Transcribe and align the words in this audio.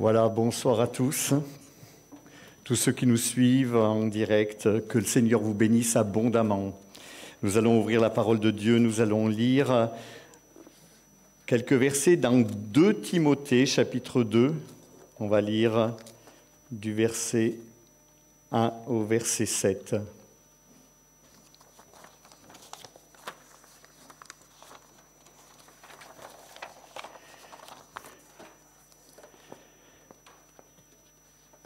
Voilà, 0.00 0.30
bonsoir 0.30 0.80
à 0.80 0.86
tous. 0.86 1.34
Tous 2.64 2.74
ceux 2.74 2.92
qui 2.92 3.06
nous 3.06 3.18
suivent 3.18 3.76
en 3.76 4.06
direct, 4.06 4.66
que 4.88 4.96
le 4.96 5.04
Seigneur 5.04 5.42
vous 5.42 5.52
bénisse 5.52 5.94
abondamment. 5.94 6.72
Nous 7.42 7.58
allons 7.58 7.78
ouvrir 7.78 8.00
la 8.00 8.08
parole 8.08 8.40
de 8.40 8.50
Dieu, 8.50 8.78
nous 8.78 9.02
allons 9.02 9.28
lire 9.28 9.90
quelques 11.44 11.74
versets 11.74 12.16
dans 12.16 12.38
2 12.38 13.02
Timothée 13.02 13.66
chapitre 13.66 14.22
2. 14.22 14.54
On 15.18 15.28
va 15.28 15.42
lire 15.42 15.92
du 16.70 16.94
verset 16.94 17.56
1 18.52 18.72
au 18.86 19.02
verset 19.04 19.44
7. 19.44 19.96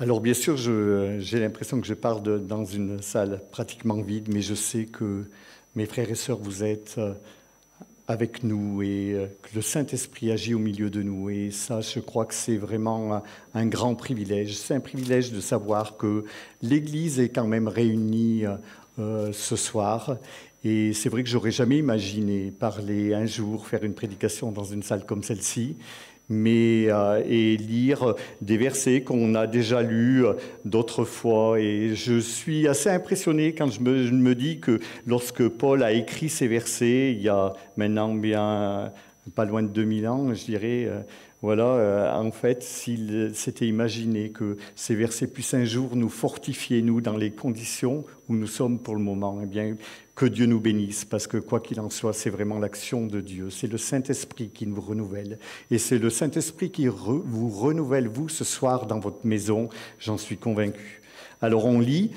Alors 0.00 0.20
bien 0.20 0.34
sûr, 0.34 0.56
j'ai 0.56 1.38
l'impression 1.38 1.80
que 1.80 1.86
je 1.86 1.94
parle 1.94 2.44
dans 2.44 2.64
une 2.64 3.00
salle 3.00 3.40
pratiquement 3.52 4.02
vide, 4.02 4.26
mais 4.28 4.42
je 4.42 4.54
sais 4.54 4.86
que 4.86 5.22
mes 5.76 5.86
frères 5.86 6.10
et 6.10 6.16
sœurs, 6.16 6.38
vous 6.38 6.64
êtes 6.64 6.96
euh, 6.98 7.12
avec 8.08 8.42
nous 8.42 8.82
et 8.82 9.12
euh, 9.12 9.26
que 9.42 9.54
le 9.54 9.62
Saint-Esprit 9.62 10.32
agit 10.32 10.52
au 10.52 10.58
milieu 10.58 10.90
de 10.90 11.00
nous. 11.00 11.30
Et 11.30 11.52
ça, 11.52 11.80
je 11.80 12.00
crois 12.00 12.26
que 12.26 12.34
c'est 12.34 12.56
vraiment 12.56 13.22
un 13.54 13.66
grand 13.66 13.94
privilège. 13.94 14.56
C'est 14.56 14.74
un 14.74 14.80
privilège 14.80 15.30
de 15.30 15.40
savoir 15.40 15.96
que 15.96 16.24
l'Église 16.60 17.20
est 17.20 17.28
quand 17.28 17.46
même 17.46 17.68
réunie 17.68 18.42
euh, 18.98 19.32
ce 19.32 19.54
soir. 19.54 20.16
Et 20.64 20.92
c'est 20.92 21.08
vrai 21.08 21.22
que 21.22 21.28
j'aurais 21.28 21.52
jamais 21.52 21.78
imaginé 21.78 22.50
parler 22.50 23.14
un 23.14 23.26
jour, 23.26 23.68
faire 23.68 23.84
une 23.84 23.94
prédication 23.94 24.50
dans 24.50 24.64
une 24.64 24.82
salle 24.82 25.06
comme 25.06 25.22
celle-ci 25.22 25.76
mais 26.28 26.86
euh, 26.88 27.22
et 27.28 27.56
lire 27.56 28.14
des 28.40 28.56
versets 28.56 29.02
qu'on 29.02 29.34
a 29.34 29.46
déjà 29.46 29.82
lus 29.82 30.24
euh, 30.24 30.34
d'autres 30.64 31.04
fois. 31.04 31.60
Et 31.60 31.94
je 31.94 32.18
suis 32.18 32.66
assez 32.68 32.88
impressionné 32.88 33.54
quand 33.54 33.70
je 33.70 33.80
me, 33.80 34.06
je 34.06 34.12
me, 34.12 34.34
dis 34.34 34.60
que 34.60 34.80
lorsque 35.06 35.46
Paul 35.48 35.82
a 35.82 35.92
écrit 35.92 36.28
ces 36.28 36.48
versets, 36.48 37.12
il 37.12 37.22
y 37.22 37.28
a 37.28 37.52
maintenant 37.76 38.14
bien 38.14 38.92
pas 39.34 39.44
loin 39.44 39.62
de 39.62 39.68
2000 39.68 40.08
ans, 40.08 40.34
je 40.34 40.44
dirais, 40.44 40.84
euh, 40.86 41.00
voilà, 41.44 41.64
euh, 41.66 42.14
en 42.14 42.30
fait, 42.30 42.62
s'il 42.62 43.32
s'était 43.34 43.66
imaginé 43.66 44.30
que 44.30 44.56
ces 44.74 44.94
versets 44.94 45.26
puissent 45.26 45.52
un 45.52 45.66
jour 45.66 45.94
nous 45.94 46.08
fortifier, 46.08 46.80
nous, 46.80 47.02
dans 47.02 47.18
les 47.18 47.30
conditions 47.32 48.06
où 48.30 48.34
nous 48.34 48.46
sommes 48.46 48.78
pour 48.78 48.94
le 48.94 49.02
moment, 49.02 49.40
eh 49.42 49.44
bien, 49.44 49.76
que 50.14 50.24
Dieu 50.24 50.46
nous 50.46 50.58
bénisse, 50.58 51.04
parce 51.04 51.26
que 51.26 51.36
quoi 51.36 51.60
qu'il 51.60 51.80
en 51.80 51.90
soit, 51.90 52.14
c'est 52.14 52.30
vraiment 52.30 52.58
l'action 52.58 53.06
de 53.06 53.20
Dieu. 53.20 53.50
C'est 53.50 53.66
le 53.66 53.76
Saint-Esprit 53.76 54.48
qui 54.54 54.66
nous 54.66 54.80
renouvelle. 54.80 55.38
Et 55.70 55.76
c'est 55.76 55.98
le 55.98 56.08
Saint-Esprit 56.08 56.70
qui 56.70 56.86
vous 56.86 57.50
renouvelle, 57.50 58.08
vous, 58.08 58.30
ce 58.30 58.44
soir, 58.44 58.86
dans 58.86 58.98
votre 58.98 59.26
maison, 59.26 59.68
j'en 59.98 60.16
suis 60.16 60.38
convaincu. 60.38 61.02
Alors 61.42 61.66
on 61.66 61.78
lit, 61.78 62.12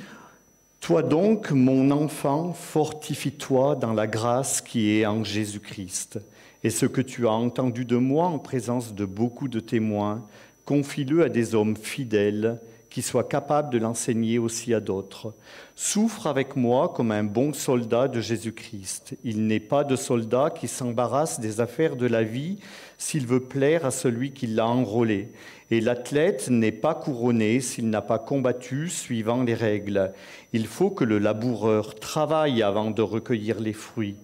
Toi 0.80 1.04
donc, 1.04 1.52
mon 1.52 1.92
enfant, 1.92 2.54
fortifie-toi 2.54 3.76
dans 3.76 3.92
la 3.92 4.08
grâce 4.08 4.62
qui 4.62 4.92
est 4.92 5.06
en 5.06 5.26
Jésus-Christ. 5.26 6.18
Et 6.64 6.70
ce 6.70 6.86
que 6.86 7.02
tu 7.02 7.28
as 7.28 7.32
entendu 7.32 7.86
de 7.86 7.98
moi 7.98 8.26
en 8.28 8.40
présence 8.40 8.94
de 8.94 9.06
beaucoup 9.06 9.48
de 9.48 9.60
témoins, 9.60 10.26
confie-le 10.66 11.24
à 11.24 11.30
des 11.30 11.56
hommes 11.56 11.78
fidèles 11.78 12.60
qui 12.90 13.02
soient 13.02 13.24
capables 13.24 13.70
de 13.70 13.78
l'enseigner 13.78 14.40
aussi 14.40 14.74
à 14.74 14.80
d'autres. 14.80 15.34
Souffre 15.76 16.26
avec 16.26 16.56
moi 16.56 16.92
comme 16.96 17.12
un 17.12 17.24
bon 17.24 17.54
soldat 17.54 18.08
de 18.08 18.22
Jésus-Christ. 18.22 19.16
Il 19.24 19.46
n'est 19.46 19.60
pas 19.60 19.84
de 19.84 19.96
soldat 19.96 20.50
qui 20.50 20.68
s'embarrasse 20.68 21.40
des 21.40 21.62
affaires 21.62 21.96
de 21.96 22.08
la 22.08 22.24
vie 22.24 22.58
s'il 22.98 23.28
veut 23.28 23.42
plaire 23.42 23.86
à 23.86 23.92
celui 23.92 24.32
qui 24.32 24.48
l'a 24.48 24.68
enrôlé. 24.68 25.30
Et 25.70 25.82
l'athlète 25.82 26.50
n'est 26.50 26.72
pas 26.72 26.96
couronné 26.96 27.60
s'il 27.60 27.90
n'a 27.90 28.02
pas 28.02 28.20
combattu 28.20 28.90
suivant 28.90 29.44
les 29.44 29.54
règles. 29.54 30.12
Il 30.54 30.66
faut 30.66 30.90
que 30.90 31.04
le 31.04 31.20
laboureur 31.20 31.96
travaille 31.96 32.64
avant 32.64 32.90
de 32.90 33.02
recueillir 33.02 33.60
les 33.60 33.74
fruits. 33.74 34.16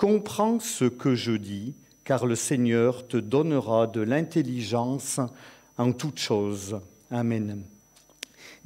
Comprends 0.00 0.60
ce 0.60 0.86
que 0.86 1.14
je 1.14 1.32
dis, 1.32 1.74
car 2.04 2.24
le 2.24 2.34
Seigneur 2.34 3.06
te 3.06 3.18
donnera 3.18 3.86
de 3.86 4.00
l'intelligence 4.00 5.20
en 5.76 5.92
toutes 5.92 6.18
choses. 6.18 6.80
Amen. 7.10 7.64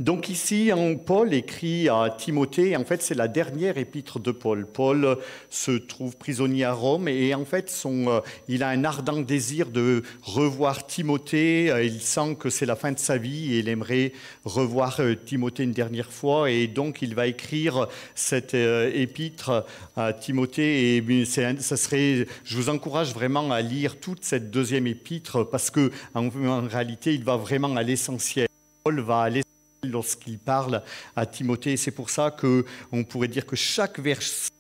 Donc 0.00 0.28
ici, 0.28 0.72
Paul 1.06 1.32
écrit 1.32 1.88
à 1.88 2.10
Timothée, 2.10 2.76
en 2.76 2.84
fait 2.84 3.00
c'est 3.00 3.14
la 3.14 3.28
dernière 3.28 3.78
épître 3.78 4.18
de 4.18 4.32
Paul. 4.32 4.66
Paul 4.66 5.18
se 5.50 5.70
trouve 5.70 6.16
prisonnier 6.16 6.64
à 6.64 6.72
Rome 6.72 7.06
et 7.06 7.32
en 7.32 7.44
fait 7.44 7.72
euh, 7.86 8.20
il 8.48 8.64
a 8.64 8.70
un 8.70 8.82
ardent 8.82 9.20
désir 9.20 9.68
de 9.70 10.02
revoir 10.20 10.88
Timothée. 10.88 11.70
Euh, 11.70 11.84
il 11.84 12.00
sent 12.00 12.36
que 12.40 12.50
c'est 12.50 12.66
la 12.66 12.74
fin 12.74 12.90
de 12.90 12.98
sa 12.98 13.18
vie 13.18 13.54
et 13.54 13.60
il 13.60 13.68
aimerait 13.68 14.10
revoir 14.44 14.98
euh, 14.98 15.14
Timothée 15.14 15.62
une 15.62 15.70
dernière 15.70 16.10
fois 16.10 16.50
et 16.50 16.66
donc 16.66 17.00
il 17.00 17.14
va 17.14 17.28
écrire 17.28 17.86
cette 18.16 18.54
épître 18.54 19.64
à 19.94 20.12
Timothée 20.12 20.96
et 20.96 21.24
ça 21.24 21.76
serait, 21.76 22.26
je 22.42 22.56
vous 22.56 22.68
encourage 22.68 23.14
vraiment 23.14 23.52
à 23.52 23.60
lire 23.60 24.00
toute 24.00 24.24
cette 24.24 24.50
deuxième 24.50 24.88
épître 24.88 25.48
parce 25.48 25.70
que 25.70 25.92
en, 26.14 26.26
en 26.26 26.66
réalité 26.66 27.14
il 27.14 27.22
va 27.22 27.36
vraiment 27.36 27.76
à 27.76 27.84
l'essentiel. 27.84 28.48
Paul 28.82 28.98
va 28.98 29.20
à 29.20 29.28
l'essentiel 29.28 29.53
lorsqu'il 29.84 30.38
parle 30.38 30.82
à 31.16 31.26
Timothée. 31.26 31.76
C'est 31.76 31.90
pour 31.90 32.10
ça 32.10 32.30
qu'on 32.30 33.04
pourrait 33.04 33.28
dire 33.28 33.46
que 33.46 33.56
chaque 33.56 33.98
verset 33.98 34.50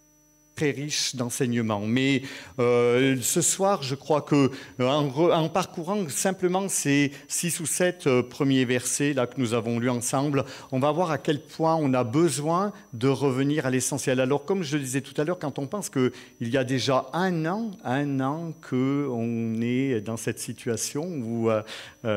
très 0.54 0.70
riche 0.70 1.16
d'enseignements. 1.16 1.80
Mais 1.80 2.22
euh, 2.58 3.16
ce 3.20 3.40
soir, 3.40 3.82
je 3.82 3.94
crois 3.94 4.22
que 4.22 4.50
euh, 4.80 4.86
en, 4.86 5.48
parcourant 5.48 6.08
simplement 6.08 6.68
ces 6.68 7.12
six 7.28 7.60
ou 7.60 7.66
sept 7.66 8.06
euh, 8.06 8.22
premiers 8.22 8.64
versets 8.64 9.12
là 9.12 9.26
que 9.26 9.40
nous 9.40 9.54
avons 9.54 9.78
lus 9.78 9.90
ensemble, 9.90 10.44
on 10.72 10.78
va 10.78 10.92
voir 10.92 11.10
à 11.10 11.18
quel 11.18 11.40
point 11.40 11.74
on 11.74 11.92
a 11.94 12.04
besoin 12.04 12.72
de 12.92 13.08
revenir 13.08 13.66
à 13.66 13.70
l'essentiel. 13.70 14.20
Alors, 14.20 14.44
comme 14.44 14.62
je 14.62 14.76
le 14.76 14.82
disais 14.82 15.00
tout 15.00 15.18
à 15.20 15.24
l'heure, 15.24 15.38
quand 15.38 15.58
on 15.58 15.66
pense 15.66 15.90
qu'il 15.90 16.12
y 16.40 16.56
a 16.56 16.64
déjà 16.64 17.06
un 17.12 17.46
an, 17.46 17.70
un 17.84 18.20
an 18.20 18.52
que 18.60 19.08
on 19.10 19.60
est 19.60 20.00
dans 20.00 20.16
cette 20.16 20.38
situation 20.38 21.04
où 21.04 21.50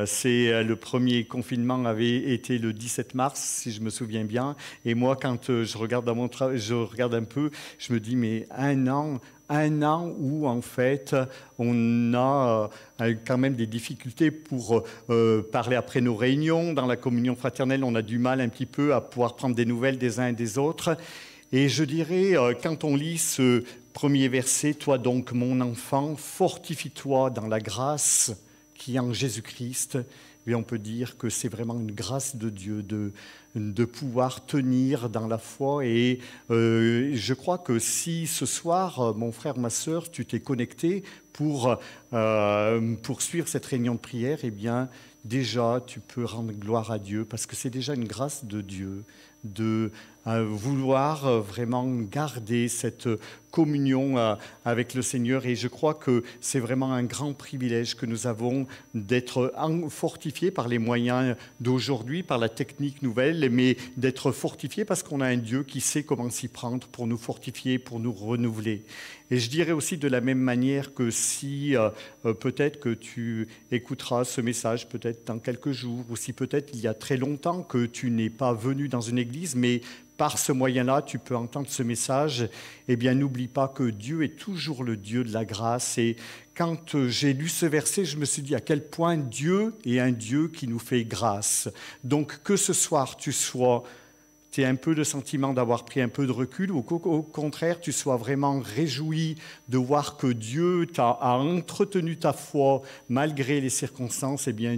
c'est 0.06 0.63
le 0.63 0.75
premier 0.75 1.25
confinement 1.25 1.86
avait 1.86 2.31
été 2.33 2.57
le 2.57 2.74
17 2.74 3.16
mars, 3.16 3.40
si 3.40 3.72
je 3.72 3.81
me 3.81 3.90
souviens 3.90 4.25
bien, 4.25 4.56
et 4.86 4.95
moi, 4.95 5.18
quand 5.19 5.63
je 5.63 5.78
regarde 5.78 6.07
je 6.56 6.74
regarde 6.74 7.16
un 7.16 7.24
peu, 7.24 7.50
je 7.80 7.94
me 7.94 8.00
dis 8.00 8.16
mais 8.16 8.26
un 8.51 8.88
an, 8.88 9.19
un 9.50 9.81
an 9.81 10.13
où 10.19 10.47
en 10.47 10.62
fait 10.62 11.15
on 11.57 12.13
a 12.13 12.69
euh, 13.01 13.15
quand 13.25 13.38
même 13.38 13.56
des 13.56 13.68
difficultés 13.68 14.31
pour 14.31 14.83
euh, 15.09 15.41
parler 15.51 15.75
après 15.75 16.01
nos 16.01 16.15
réunions. 16.15 16.74
Dans 16.74 16.85
la 16.85 16.95
communion 16.95 17.35
fraternelle, 17.35 17.83
on 17.83 17.95
a 17.95 18.01
du 18.01 18.19
mal 18.19 18.41
un 18.41 18.50
petit 18.50 18.65
peu 18.65 18.94
à 18.94 19.01
pouvoir 19.01 19.35
prendre 19.35 19.56
des 19.56 19.65
nouvelles 19.65 19.97
des 19.97 20.19
uns 20.19 20.27
et 20.27 20.33
des 20.33 20.57
autres. 20.57 20.97
Et 21.51 21.69
je 21.69 21.83
dirais, 21.83 22.35
euh, 22.35 22.53
quand 22.62 22.83
on 22.83 22.95
lit 22.95 23.18
ce 23.18 23.63
premier 23.94 24.27
verset, 24.27 24.73
Toi 24.73 24.97
donc 24.97 25.31
mon 25.31 25.62
enfant, 25.62 26.15
fortifie-toi 26.15 27.30
dans 27.30 27.47
la 27.47 27.59
grâce 27.59 28.33
qui 28.75 28.95
est 28.95 29.00
en 29.00 29.13
Jésus-Christ, 29.13 29.97
et 30.45 30.56
on 30.56 30.63
peut 30.63 30.77
dire 30.77 31.18
que 31.18 31.30
c'est 31.30 31.50
vraiment 31.50 31.80
une 31.80 31.91
grâce 31.91 32.35
de 32.35 32.50
Dieu 32.50 32.83
de, 32.83 33.12
de 33.57 33.86
pouvoir 33.86 34.45
tenir 34.45 35.09
dans 35.09 35.27
la 35.27 35.38
foi. 35.38 35.86
Et 35.86 36.19
euh, 36.51 37.12
je 37.13 37.33
crois 37.33 37.57
que 37.57 37.80
si 37.80 38.27
ce 38.27 38.45
soir, 38.45 39.15
mon 39.15 39.31
frère, 39.31 39.57
ma 39.57 39.69
sœur, 39.69 40.09
tu 40.09 40.25
t'es 40.25 40.39
connecté 40.39 41.04
pour 41.33 41.77
euh, 42.13 42.95
poursuivre 43.04 43.48
cette 43.48 43.65
réunion 43.65 43.94
de 43.94 44.00
prière, 44.00 44.39
eh 44.44 44.51
bien, 44.51 44.89
déjà, 45.25 45.81
tu 45.86 46.00
peux 46.00 46.25
rendre 46.25 46.51
gloire 46.51 46.92
à 46.92 47.00
Dieu 47.00 47.25
parce 47.25 47.45
que 47.45 47.56
c'est 47.56 47.69
déjà 47.69 47.94
une 47.94 48.07
grâce 48.07 48.45
de 48.45 48.62
Dieu 48.62 49.04
de 49.44 49.92
euh, 50.27 50.45
vouloir 50.45 51.41
vraiment 51.41 51.88
garder 51.88 52.68
cette 52.68 53.07
communion 53.51 54.18
euh, 54.18 54.35
avec 54.65 54.94
le 54.94 55.01
Seigneur. 55.01 55.45
Et 55.45 55.56
je 55.56 55.68
crois 55.68 55.94
que 55.94 56.24
c'est 56.41 56.59
vraiment 56.59 56.94
un 56.94 57.03
grand 57.03 57.33
privilège 57.33 57.95
que 57.95 58.06
nous 58.06 58.27
avons 58.27 58.68
d'être 58.94 59.53
fortifiés 59.89 60.51
par 60.51 60.68
les 60.68 60.77
moyens 60.77 61.35
d'aujourd'hui, 61.59 62.21
par 62.21 62.38
la 62.38 62.50
technique 62.50 63.01
nouvelle, 63.01 63.50
mais 63.51 63.77
d'être 63.95 64.31
fortifiés 64.31 64.85
parce 64.85 65.01
qu'on 65.01 65.21
a 65.21 65.27
un 65.27 65.38
Dieu 65.38 65.63
qui 65.63 65.81
sait 65.81 66.03
comment 66.03 66.30
s'y 66.30 66.47
prendre 66.47 66.85
pour 66.88 67.07
nous 67.07 67.18
fortifier, 67.18 67.80
pour 67.80 68.00
nous 68.00 68.13
renouveler. 68.13 68.83
Et 69.30 69.39
je 69.39 69.50
dirais 69.50 69.73
aussi 69.73 69.97
de 69.97 70.07
la 70.07 70.21
même 70.21 70.39
manière 70.39 70.94
que 70.94 71.09
si 71.12 71.75
euh, 71.75 71.89
euh, 72.25 72.33
peut-être 72.33 72.80
que 72.80 72.94
tu 72.94 73.47
écouteras 73.71 74.23
ce 74.23 74.39
message 74.39 74.88
peut-être 74.88 75.27
dans 75.27 75.39
quelques 75.39 75.71
jours, 75.71 76.06
ou 76.09 76.15
si 76.15 76.31
peut-être 76.31 76.69
il 76.73 76.80
y 76.80 76.88
a 76.88 76.94
très 76.94 77.18
longtemps 77.18 77.62
que 77.62 77.85
tu 77.85 78.09
n'es 78.09 78.30
pas 78.30 78.53
venu 78.53 78.88
dans 78.88 79.01
une 79.01 79.18
église, 79.18 79.56
mais 79.56 79.81
par 80.18 80.40
ce 80.40 80.52
moyen-là, 80.52 81.04
tu 81.04 81.19
peux 81.19 81.36
entendre 81.36 81.68
ce 81.69 81.84
message, 81.84 82.50
eh 82.88 82.96
bien, 82.96 83.14
n'oublie 83.14 83.48
pas 83.48 83.68
que 83.68 83.90
Dieu 83.90 84.24
est 84.24 84.36
toujours 84.38 84.84
le 84.84 84.98
Dieu 84.98 85.24
de 85.24 85.31
la 85.31 85.46
grâce. 85.46 85.98
Et 85.98 86.16
quand 86.56 86.96
euh, 86.96 87.08
j'ai 87.08 87.34
lu 87.34 87.48
ce 87.48 87.66
verset, 87.68 88.04
je 88.04 88.18
me 88.18 88.25
suis 88.25 88.42
dit 88.42 88.56
à 88.56 88.60
quel 88.60 88.84
point 88.84 89.18
Dieu 89.18 89.75
est 89.86 90.00
un 90.00 90.12
Dieu 90.12 90.48
qui 90.48 90.68
nous 90.68 90.80
fait 90.80 91.06
grâce. 91.06 91.69
Donc, 92.04 92.42
que 92.44 92.56
ce 92.56 92.74
soir 92.74 93.16
tu 93.16 93.31
sois 93.31 93.84
un 94.65 94.75
peu 94.75 94.94
le 94.94 95.04
sentiment 95.04 95.54
d'avoir 95.54 95.86
pris 95.86 96.01
un 96.01 96.09
peu 96.09 96.25
de 96.25 96.31
recul 96.31 96.71
ou 96.71 96.81
qu'au 96.81 97.21
contraire, 97.21 97.80
tu 97.80 97.92
sois 97.92 98.18
vraiment 98.18 98.59
réjoui 98.59 99.36
de 99.69 99.77
voir 99.77 100.18
que 100.18 100.27
Dieu 100.27 100.88
t'a 100.92 101.09
a 101.09 101.38
entretenu 101.38 102.18
ta 102.18 102.33
foi 102.33 102.81
malgré 103.09 103.62
les 103.62 103.69
circonstances, 103.69 104.48
eh 104.48 104.54
bien, 104.54 104.77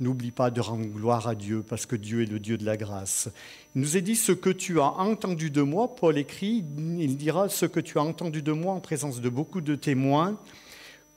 n'oublie 0.00 0.30
pas 0.30 0.50
de 0.50 0.60
rendre 0.60 0.86
gloire 0.86 1.28
à 1.28 1.34
Dieu 1.34 1.64
parce 1.66 1.86
que 1.86 1.96
Dieu 1.96 2.22
est 2.22 2.30
le 2.30 2.38
Dieu 2.38 2.56
de 2.58 2.64
la 2.64 2.76
grâce. 2.76 3.28
Il 3.74 3.82
nous 3.82 3.96
est 3.96 4.02
dit 4.02 4.16
ce 4.16 4.32
que 4.32 4.50
tu 4.50 4.80
as 4.80 4.92
entendu 4.92 5.50
de 5.50 5.62
moi, 5.62 5.94
Paul 5.94 6.18
écrit, 6.18 6.64
il 6.98 7.16
dira 7.16 7.48
ce 7.48 7.66
que 7.66 7.80
tu 7.80 7.98
as 7.98 8.02
entendu 8.02 8.42
de 8.42 8.52
moi 8.52 8.74
en 8.74 8.80
présence 8.80 9.20
de 9.20 9.28
beaucoup 9.28 9.60
de 9.60 9.74
témoins 9.74 10.38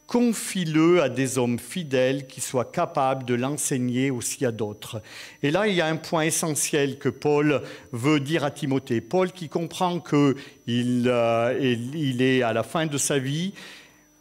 confie-le 0.10 1.04
à 1.04 1.08
des 1.08 1.38
hommes 1.38 1.60
fidèles 1.60 2.26
qui 2.26 2.42
soient 2.42 2.66
capables 2.66 3.26
de 3.26 3.36
l'enseigner 3.36 4.10
aussi 4.10 4.44
à 4.44 4.52
d'autres. 4.52 5.04
Et 5.44 5.52
là, 5.52 5.68
il 5.68 5.76
y 5.76 5.82
a 5.82 5.86
un 5.86 5.98
point 5.98 6.24
essentiel 6.24 6.98
que 6.98 7.10
Paul 7.10 7.62
veut 7.92 8.20
dire 8.20 8.44
à 8.44 8.50
Timothée. 8.50 9.02
Paul 9.02 9.32
qui 9.32 9.50
comprend 9.50 10.00
qu'il 10.00 10.36
euh, 10.68 11.56
il 11.94 12.24
est 12.24 12.42
à 12.42 12.54
la 12.54 12.64
fin 12.64 12.88
de 12.88 12.98
sa 12.98 13.20
vie 13.20 13.54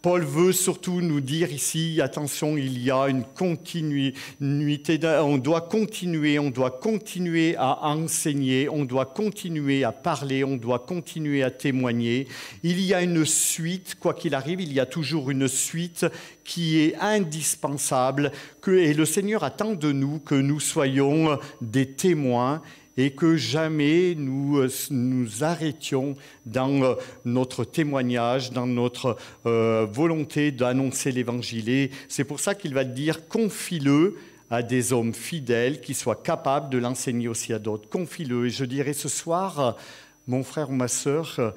Paul 0.01 0.23
veut 0.23 0.53
surtout 0.53 1.01
nous 1.01 1.21
dire 1.21 1.51
ici, 1.51 2.01
attention, 2.01 2.57
il 2.57 2.81
y 2.81 2.89
a 2.89 3.09
une 3.09 3.25
continuité, 3.25 5.01
on 5.21 5.39
doit 5.39 5.63
continuer, 5.63 6.39
on 6.39 6.51
doit 6.51 6.71
continuer 6.71 7.57
à 7.57 7.89
enseigner, 7.89 8.69
on 8.69 8.85
doit 8.85 9.07
continuer 9.07 9.83
à 9.83 9.91
parler, 9.91 10.45
on 10.45 10.57
doit 10.57 10.79
continuer 10.79 11.43
à 11.43 11.51
témoigner. 11.51 12.29
Il 12.63 12.81
y 12.81 12.95
a 12.95 13.03
une 13.03 13.25
suite, 13.25 13.97
quoi 13.99 14.15
qu'il 14.15 14.37
arrive, 14.37 14.61
il 14.61 14.73
y 14.73 14.79
a 14.79 14.87
toujours 14.87 15.31
une 15.31 15.49
suite 15.49 16.07
qui 16.45 16.79
est 16.79 16.95
indispensable, 17.01 18.31
et 18.69 18.95
le 18.95 19.05
Seigneur 19.05 19.43
attend 19.43 19.73
de 19.73 19.91
nous 19.91 20.21
que 20.21 20.37
nous 20.37 20.61
soyons 20.61 21.41
des 21.61 21.87
témoins 21.87 22.63
et 22.99 23.13
que 23.13 23.37
jamais 23.37 24.15
nous 24.17 24.59
euh, 24.59 24.69
nous 24.91 25.45
arrêtions 25.45 26.17
dans 26.45 26.83
euh, 26.83 26.95
notre 27.25 27.65
témoignage, 27.65 28.51
dans 28.51 28.67
notre 28.67 29.17
euh, 29.47 29.87
volonté 29.91 30.51
d'annoncer 30.51 31.13
l'Évangile. 31.13 31.91
C'est 32.09 32.25
pour 32.25 32.41
ça 32.41 32.57
qu'il 32.57 32.75
va 32.75 32.85
dire 32.85 33.29
confie-le 33.29 34.17
à 34.51 34.63
des 34.63 34.93
hommes 34.93 35.15
fidèles 35.15 35.81
qui 35.81 35.95
soient 35.95 36.17
capables 36.17 36.71
de 36.71 36.79
l'enseigner 36.79 37.29
aussi 37.29 37.53
à 37.53 37.59
d'autres. 37.59 37.89
Confie-le. 37.89 38.47
Et 38.47 38.51
je 38.51 38.65
dirais 38.65 38.95
ce 38.95 39.09
soir, 39.09 39.77
mon 40.27 40.43
frère 40.43 40.71
ou 40.71 40.75
ma 40.75 40.89
sœur, 40.89 41.55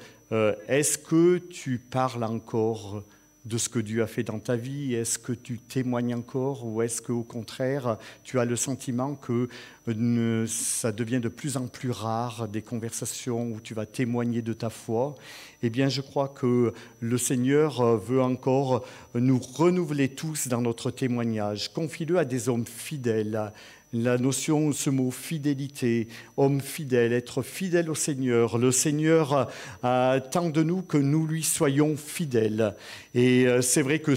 est-ce 0.68 0.98
que 0.98 1.38
tu 1.38 1.78
parles 1.78 2.24
encore 2.24 3.02
de 3.44 3.58
ce 3.58 3.68
que 3.68 3.78
Dieu 3.78 4.02
a 4.02 4.06
fait 4.06 4.22
dans 4.22 4.38
ta 4.38 4.56
vie 4.56 4.94
Est-ce 4.94 5.18
que 5.18 5.32
tu 5.32 5.58
témoignes 5.58 6.14
encore 6.14 6.64
ou 6.64 6.82
est-ce 6.82 7.02
qu'au 7.02 7.22
contraire, 7.22 7.98
tu 8.22 8.38
as 8.38 8.44
le 8.44 8.56
sentiment 8.56 9.14
que 9.14 9.48
euh, 9.88 10.46
ça 10.46 10.92
devient 10.92 11.20
de 11.20 11.28
plus 11.28 11.56
en 11.56 11.66
plus 11.66 11.90
rare 11.90 12.46
des 12.48 12.62
conversations 12.62 13.50
où 13.50 13.60
tu 13.60 13.74
vas 13.74 13.86
témoigner 13.86 14.42
de 14.42 14.52
ta 14.52 14.70
foi? 14.70 15.16
Eh 15.62 15.70
bien, 15.70 15.88
je 15.88 16.00
crois 16.00 16.28
que 16.28 16.72
le 17.00 17.18
Seigneur 17.18 17.80
euh, 17.80 17.96
veut 17.96 18.22
encore 18.22 18.86
nous 19.14 19.38
renouveler 19.38 20.08
tous 20.08 20.48
dans 20.48 20.60
notre 20.60 20.90
témoignage. 20.90 21.72
Confie-le 21.72 22.18
à 22.18 22.24
des 22.24 22.48
hommes 22.48 22.66
fidèles 22.66 23.52
la 23.92 24.16
notion, 24.16 24.72
ce 24.72 24.90
mot 24.90 25.10
fidélité, 25.10 26.08
homme 26.36 26.60
fidèle, 26.60 27.12
être 27.12 27.42
fidèle 27.42 27.90
au 27.90 27.94
Seigneur. 27.94 28.56
Le 28.56 28.72
Seigneur 28.72 29.50
attend 29.82 30.48
de 30.48 30.62
nous 30.62 30.82
que 30.82 30.96
nous 30.96 31.26
lui 31.26 31.42
soyons 31.42 31.96
fidèles. 31.96 32.74
Et 33.14 33.46
euh, 33.46 33.60
c'est 33.60 33.82
vrai 33.82 33.98
que 33.98 34.14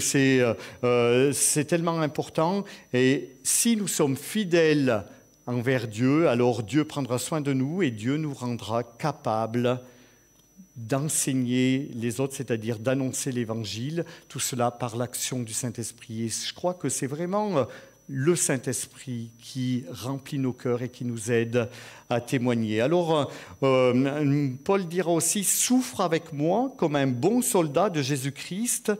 euh, 0.84 1.32
c'est 1.32 1.64
tellement 1.66 2.00
important. 2.00 2.64
Et 2.94 3.30
si 3.42 3.76
nous 3.76 3.88
sommes 3.88 4.16
fidèles 4.16 5.04
envers 5.46 5.88
Dieu, 5.88 6.28
alors 6.28 6.62
Dieu 6.62 6.84
prendra 6.84 7.18
soin 7.18 7.42
de 7.42 7.52
nous 7.52 7.82
et 7.82 7.90
Dieu 7.90 8.16
nous 8.16 8.32
rendra 8.32 8.82
capables 8.82 9.80
d'enseigner 10.76 11.90
les 11.94 12.20
autres, 12.20 12.34
c'est-à-dire 12.34 12.78
d'annoncer 12.78 13.32
l'Évangile, 13.32 14.04
tout 14.28 14.40
cela 14.40 14.70
par 14.70 14.96
l'action 14.96 15.40
du 15.40 15.54
Saint-Esprit. 15.54 16.24
Et 16.24 16.28
je 16.28 16.52
crois 16.52 16.74
que 16.74 16.90
c'est 16.90 17.06
vraiment 17.06 17.66
le 18.08 18.36
Saint-Esprit 18.36 19.30
qui 19.40 19.84
remplit 19.90 20.38
nos 20.38 20.52
cœurs 20.52 20.82
et 20.82 20.88
qui 20.88 21.04
nous 21.04 21.30
aide 21.32 21.68
à 22.08 22.20
témoigner. 22.20 22.80
Alors, 22.80 23.30
euh, 23.62 24.48
Paul 24.64 24.86
dira 24.86 25.10
aussi, 25.10 25.42
souffre 25.42 26.00
avec 26.00 26.32
moi 26.32 26.72
comme 26.76 26.96
un 26.96 27.08
bon 27.08 27.42
soldat 27.42 27.90
de 27.90 28.02
Jésus-Christ. 28.02 28.92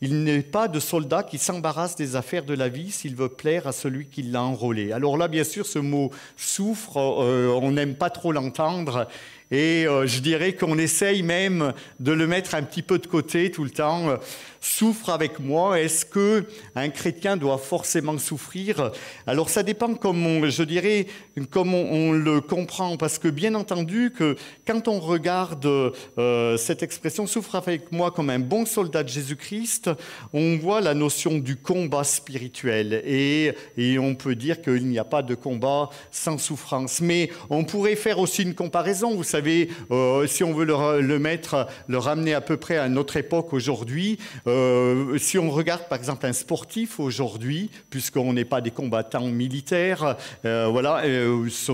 Il 0.00 0.24
n'est 0.24 0.42
pas 0.42 0.68
de 0.68 0.80
soldat 0.80 1.22
qui 1.22 1.38
s'embarrasse 1.38 1.96
des 1.96 2.16
affaires 2.16 2.44
de 2.44 2.54
la 2.54 2.68
vie 2.68 2.90
s'il 2.90 3.14
veut 3.16 3.28
plaire 3.28 3.66
à 3.66 3.72
celui 3.72 4.06
qui 4.06 4.22
l'a 4.22 4.42
enrôlé. 4.42 4.92
Alors 4.92 5.16
là, 5.16 5.28
bien 5.28 5.44
sûr, 5.44 5.66
ce 5.66 5.78
mot 5.78 6.10
souffre, 6.36 6.98
euh, 6.98 7.58
on 7.62 7.70
n'aime 7.70 7.94
pas 7.94 8.10
trop 8.10 8.32
l'entendre. 8.32 9.08
Et 9.50 9.86
euh, 9.86 10.06
je 10.06 10.20
dirais 10.20 10.54
qu'on 10.54 10.78
essaye 10.78 11.22
même 11.22 11.72
de 12.00 12.12
le 12.12 12.26
mettre 12.26 12.54
un 12.54 12.62
petit 12.62 12.82
peu 12.82 12.98
de 12.98 13.06
côté 13.06 13.50
tout 13.50 13.64
le 13.64 13.70
temps. 13.70 14.18
Souffre 14.60 15.10
avec 15.10 15.40
moi. 15.40 15.78
Est-ce 15.78 16.06
que 16.06 16.46
un 16.74 16.88
chrétien 16.88 17.36
doit 17.36 17.58
forcément 17.58 18.16
souffrir? 18.16 18.92
Alors 19.26 19.50
ça 19.50 19.62
dépend 19.62 19.94
comment, 19.94 20.48
je 20.48 20.62
dirais, 20.62 21.06
comment 21.50 21.76
on, 21.76 22.12
le 22.12 22.40
comprend, 22.40 22.96
parce 22.96 23.18
que 23.18 23.28
bien 23.28 23.54
entendu 23.54 24.10
que 24.16 24.36
quand 24.66 24.88
on 24.88 25.00
regarde 25.00 25.66
euh, 25.66 26.56
cette 26.56 26.82
expression 26.82 27.26
souffre 27.26 27.56
avec 27.56 27.92
moi 27.92 28.10
comme 28.10 28.30
un 28.30 28.38
bon 28.38 28.64
soldat 28.64 29.02
de 29.02 29.08
Jésus-Christ, 29.10 29.90
on 30.32 30.56
voit 30.56 30.80
la 30.80 30.94
notion 30.94 31.36
du 31.36 31.56
combat 31.56 32.04
spirituel. 32.04 33.02
Et, 33.04 33.52
et 33.76 33.98
on 33.98 34.14
peut 34.14 34.34
dire 34.34 34.62
qu'il 34.62 34.86
n'y 34.86 34.98
a 34.98 35.04
pas 35.04 35.22
de 35.22 35.34
combat 35.34 35.90
sans 36.10 36.38
souffrance. 36.38 37.02
Mais 37.02 37.30
on 37.50 37.64
pourrait 37.64 37.96
faire 37.96 38.18
aussi 38.18 38.42
une 38.42 38.54
comparaison. 38.54 39.22
Savez, 39.34 39.68
euh, 39.90 40.28
si 40.28 40.44
on 40.44 40.54
veut 40.54 40.64
le, 40.64 41.18
mettre, 41.18 41.66
le 41.88 41.98
ramener 41.98 42.34
à 42.34 42.40
peu 42.40 42.56
près 42.56 42.76
à 42.76 42.88
notre 42.88 43.16
époque 43.16 43.52
aujourd'hui. 43.52 44.16
Euh, 44.46 45.18
si 45.18 45.38
on 45.38 45.50
regarde 45.50 45.88
par 45.88 45.98
exemple 45.98 46.24
un 46.26 46.32
sportif 46.32 47.00
aujourd'hui, 47.00 47.68
puisqu'on 47.90 48.32
n'est 48.32 48.44
pas 48.44 48.60
des 48.60 48.70
combattants 48.70 49.26
militaires, 49.26 50.16
euh, 50.44 50.68
voilà, 50.70 51.02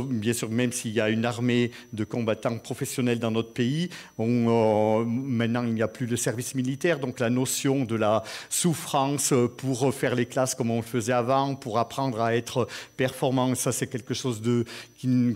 bien 0.08 0.32
sûr, 0.32 0.48
même 0.48 0.72
s'il 0.72 0.92
y 0.92 1.02
a 1.02 1.10
une 1.10 1.26
armée 1.26 1.70
de 1.92 2.04
combattants 2.04 2.56
professionnels 2.56 3.18
dans 3.18 3.30
notre 3.30 3.52
pays, 3.52 3.90
maintenant 4.18 5.64
il 5.64 5.74
n'y 5.74 5.82
a 5.82 5.88
plus 5.88 6.06
de 6.06 6.16
service 6.16 6.54
militaire, 6.54 6.98
donc 6.98 7.20
la 7.20 7.28
notion 7.28 7.84
de 7.84 7.94
la 7.94 8.22
souffrance 8.48 9.34
pour 9.58 9.92
faire 9.92 10.14
les 10.14 10.26
classes 10.26 10.54
comme 10.54 10.70
on 10.70 10.76
le 10.76 10.82
faisait 10.82 11.12
avant, 11.12 11.56
pour 11.56 11.78
apprendre 11.78 12.22
à 12.22 12.34
être 12.34 12.68
performant, 12.96 13.54
ça 13.54 13.70
c'est 13.70 13.86
quelque 13.86 14.14
chose 14.14 14.40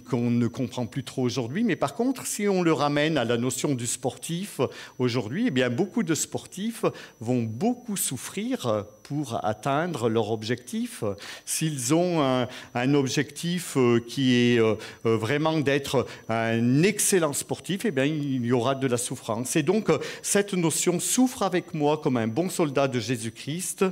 qu'on 0.09 0.31
ne 0.31 0.47
comprend 0.47 0.87
plus 0.87 1.05
trop 1.05 1.23
aujourd'hui. 1.23 1.65
Mais 1.65 1.77
par 1.77 1.95
contre, 1.95 2.14
si 2.25 2.49
on 2.49 2.63
le 2.63 2.73
ramène 2.73 3.19
à 3.19 3.25
la 3.25 3.37
notion 3.37 3.75
du 3.75 3.87
sportif 3.87 4.61
aujourd'hui, 4.99 5.47
eh 5.49 5.51
bien 5.51 5.71
beaucoup 5.71 6.03
de 6.03 6.15
sportifs 6.15 6.85
vont 7.21 7.43
beaucoup 7.43 7.97
souffrir 7.97 8.85
pour 9.05 9.45
atteindre 9.45 10.09
leur 10.09 10.31
objectif. 10.31 11.05
S'ils 11.45 11.95
ont 11.95 12.47
un, 12.75 12.95
objectif 12.95 13.77
euh, 13.77 14.01
qui 14.01 14.35
est 14.35 14.59
euh, 14.59 14.75
euh, 15.05 15.17
vraiment 15.17 15.59
d'être 15.59 16.07
un 16.29 16.83
excellent 16.83 17.33
sportif, 17.33 17.85
eh 17.85 17.91
bien, 17.91 18.05
il 18.05 18.45
y 18.45 18.53
aura 18.53 18.75
de 18.75 18.87
la 18.87 18.97
souffrance. 18.97 19.57
Et 19.57 19.63
donc, 19.63 19.91
cette 20.23 20.55
notion 20.55 21.01
souffre 21.01 21.43
avec 21.43 21.75
moi 21.75 21.99
comme 21.99 22.17
un 22.17 22.27
bon 22.27 22.49
soldat 22.49 22.89
de 22.89 22.99
Jésus-Christ. 22.99 23.85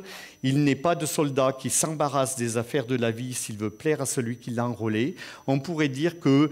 Il 0.42 0.64
n'est 0.64 0.76
pas 0.76 0.94
de 0.94 1.06
soldat 1.06 1.54
qui 1.56 1.70
s'embarrasse 1.70 2.36
des 2.36 2.56
affaires 2.56 2.86
de 2.86 2.96
la 2.96 3.10
vie 3.10 3.34
s'il 3.34 3.58
veut 3.58 3.70
plaire 3.70 4.00
à 4.00 4.06
celui 4.06 4.38
qui 4.38 4.50
l'a 4.50 4.66
enrôlé. 4.66 5.14
On 5.46 5.60
pourrait 5.60 5.88
dire 5.88 6.18
que 6.18 6.50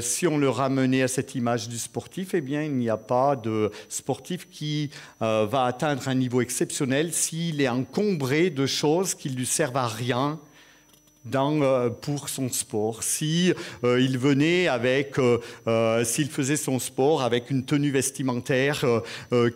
si 0.00 0.28
on 0.28 0.38
le 0.38 0.48
ramenait 0.48 1.02
à 1.02 1.08
cette 1.08 1.34
image 1.34 1.68
du 1.68 1.78
sportif, 1.78 2.34
eh 2.34 2.40
bien, 2.40 2.62
il 2.62 2.74
n'y 2.74 2.88
a 2.88 2.96
pas 2.96 3.34
de 3.34 3.72
sportif 3.88 4.48
qui 4.48 4.90
va 5.20 5.64
atteindre 5.64 6.06
un 6.06 6.14
niveau 6.14 6.42
exceptionnel 6.42 7.12
s'il 7.12 7.60
est 7.60 7.68
en 7.68 7.82
encombré 7.94 8.50
de 8.50 8.66
choses 8.66 9.14
qui 9.14 9.28
lui 9.28 9.46
servent 9.46 9.76
à 9.76 9.86
rien 9.86 10.40
dans, 11.24 11.62
euh, 11.62 11.88
pour 11.88 12.28
son 12.28 12.48
sport. 12.48 13.02
Si 13.02 13.52
euh, 13.82 14.00
il 14.00 14.18
venait 14.18 14.68
avec, 14.68 15.18
euh, 15.18 16.04
s'il 16.04 16.28
faisait 16.28 16.56
son 16.56 16.78
sport 16.78 17.22
avec 17.22 17.50
une 17.50 17.64
tenue 17.64 17.90
vestimentaire 17.90 18.84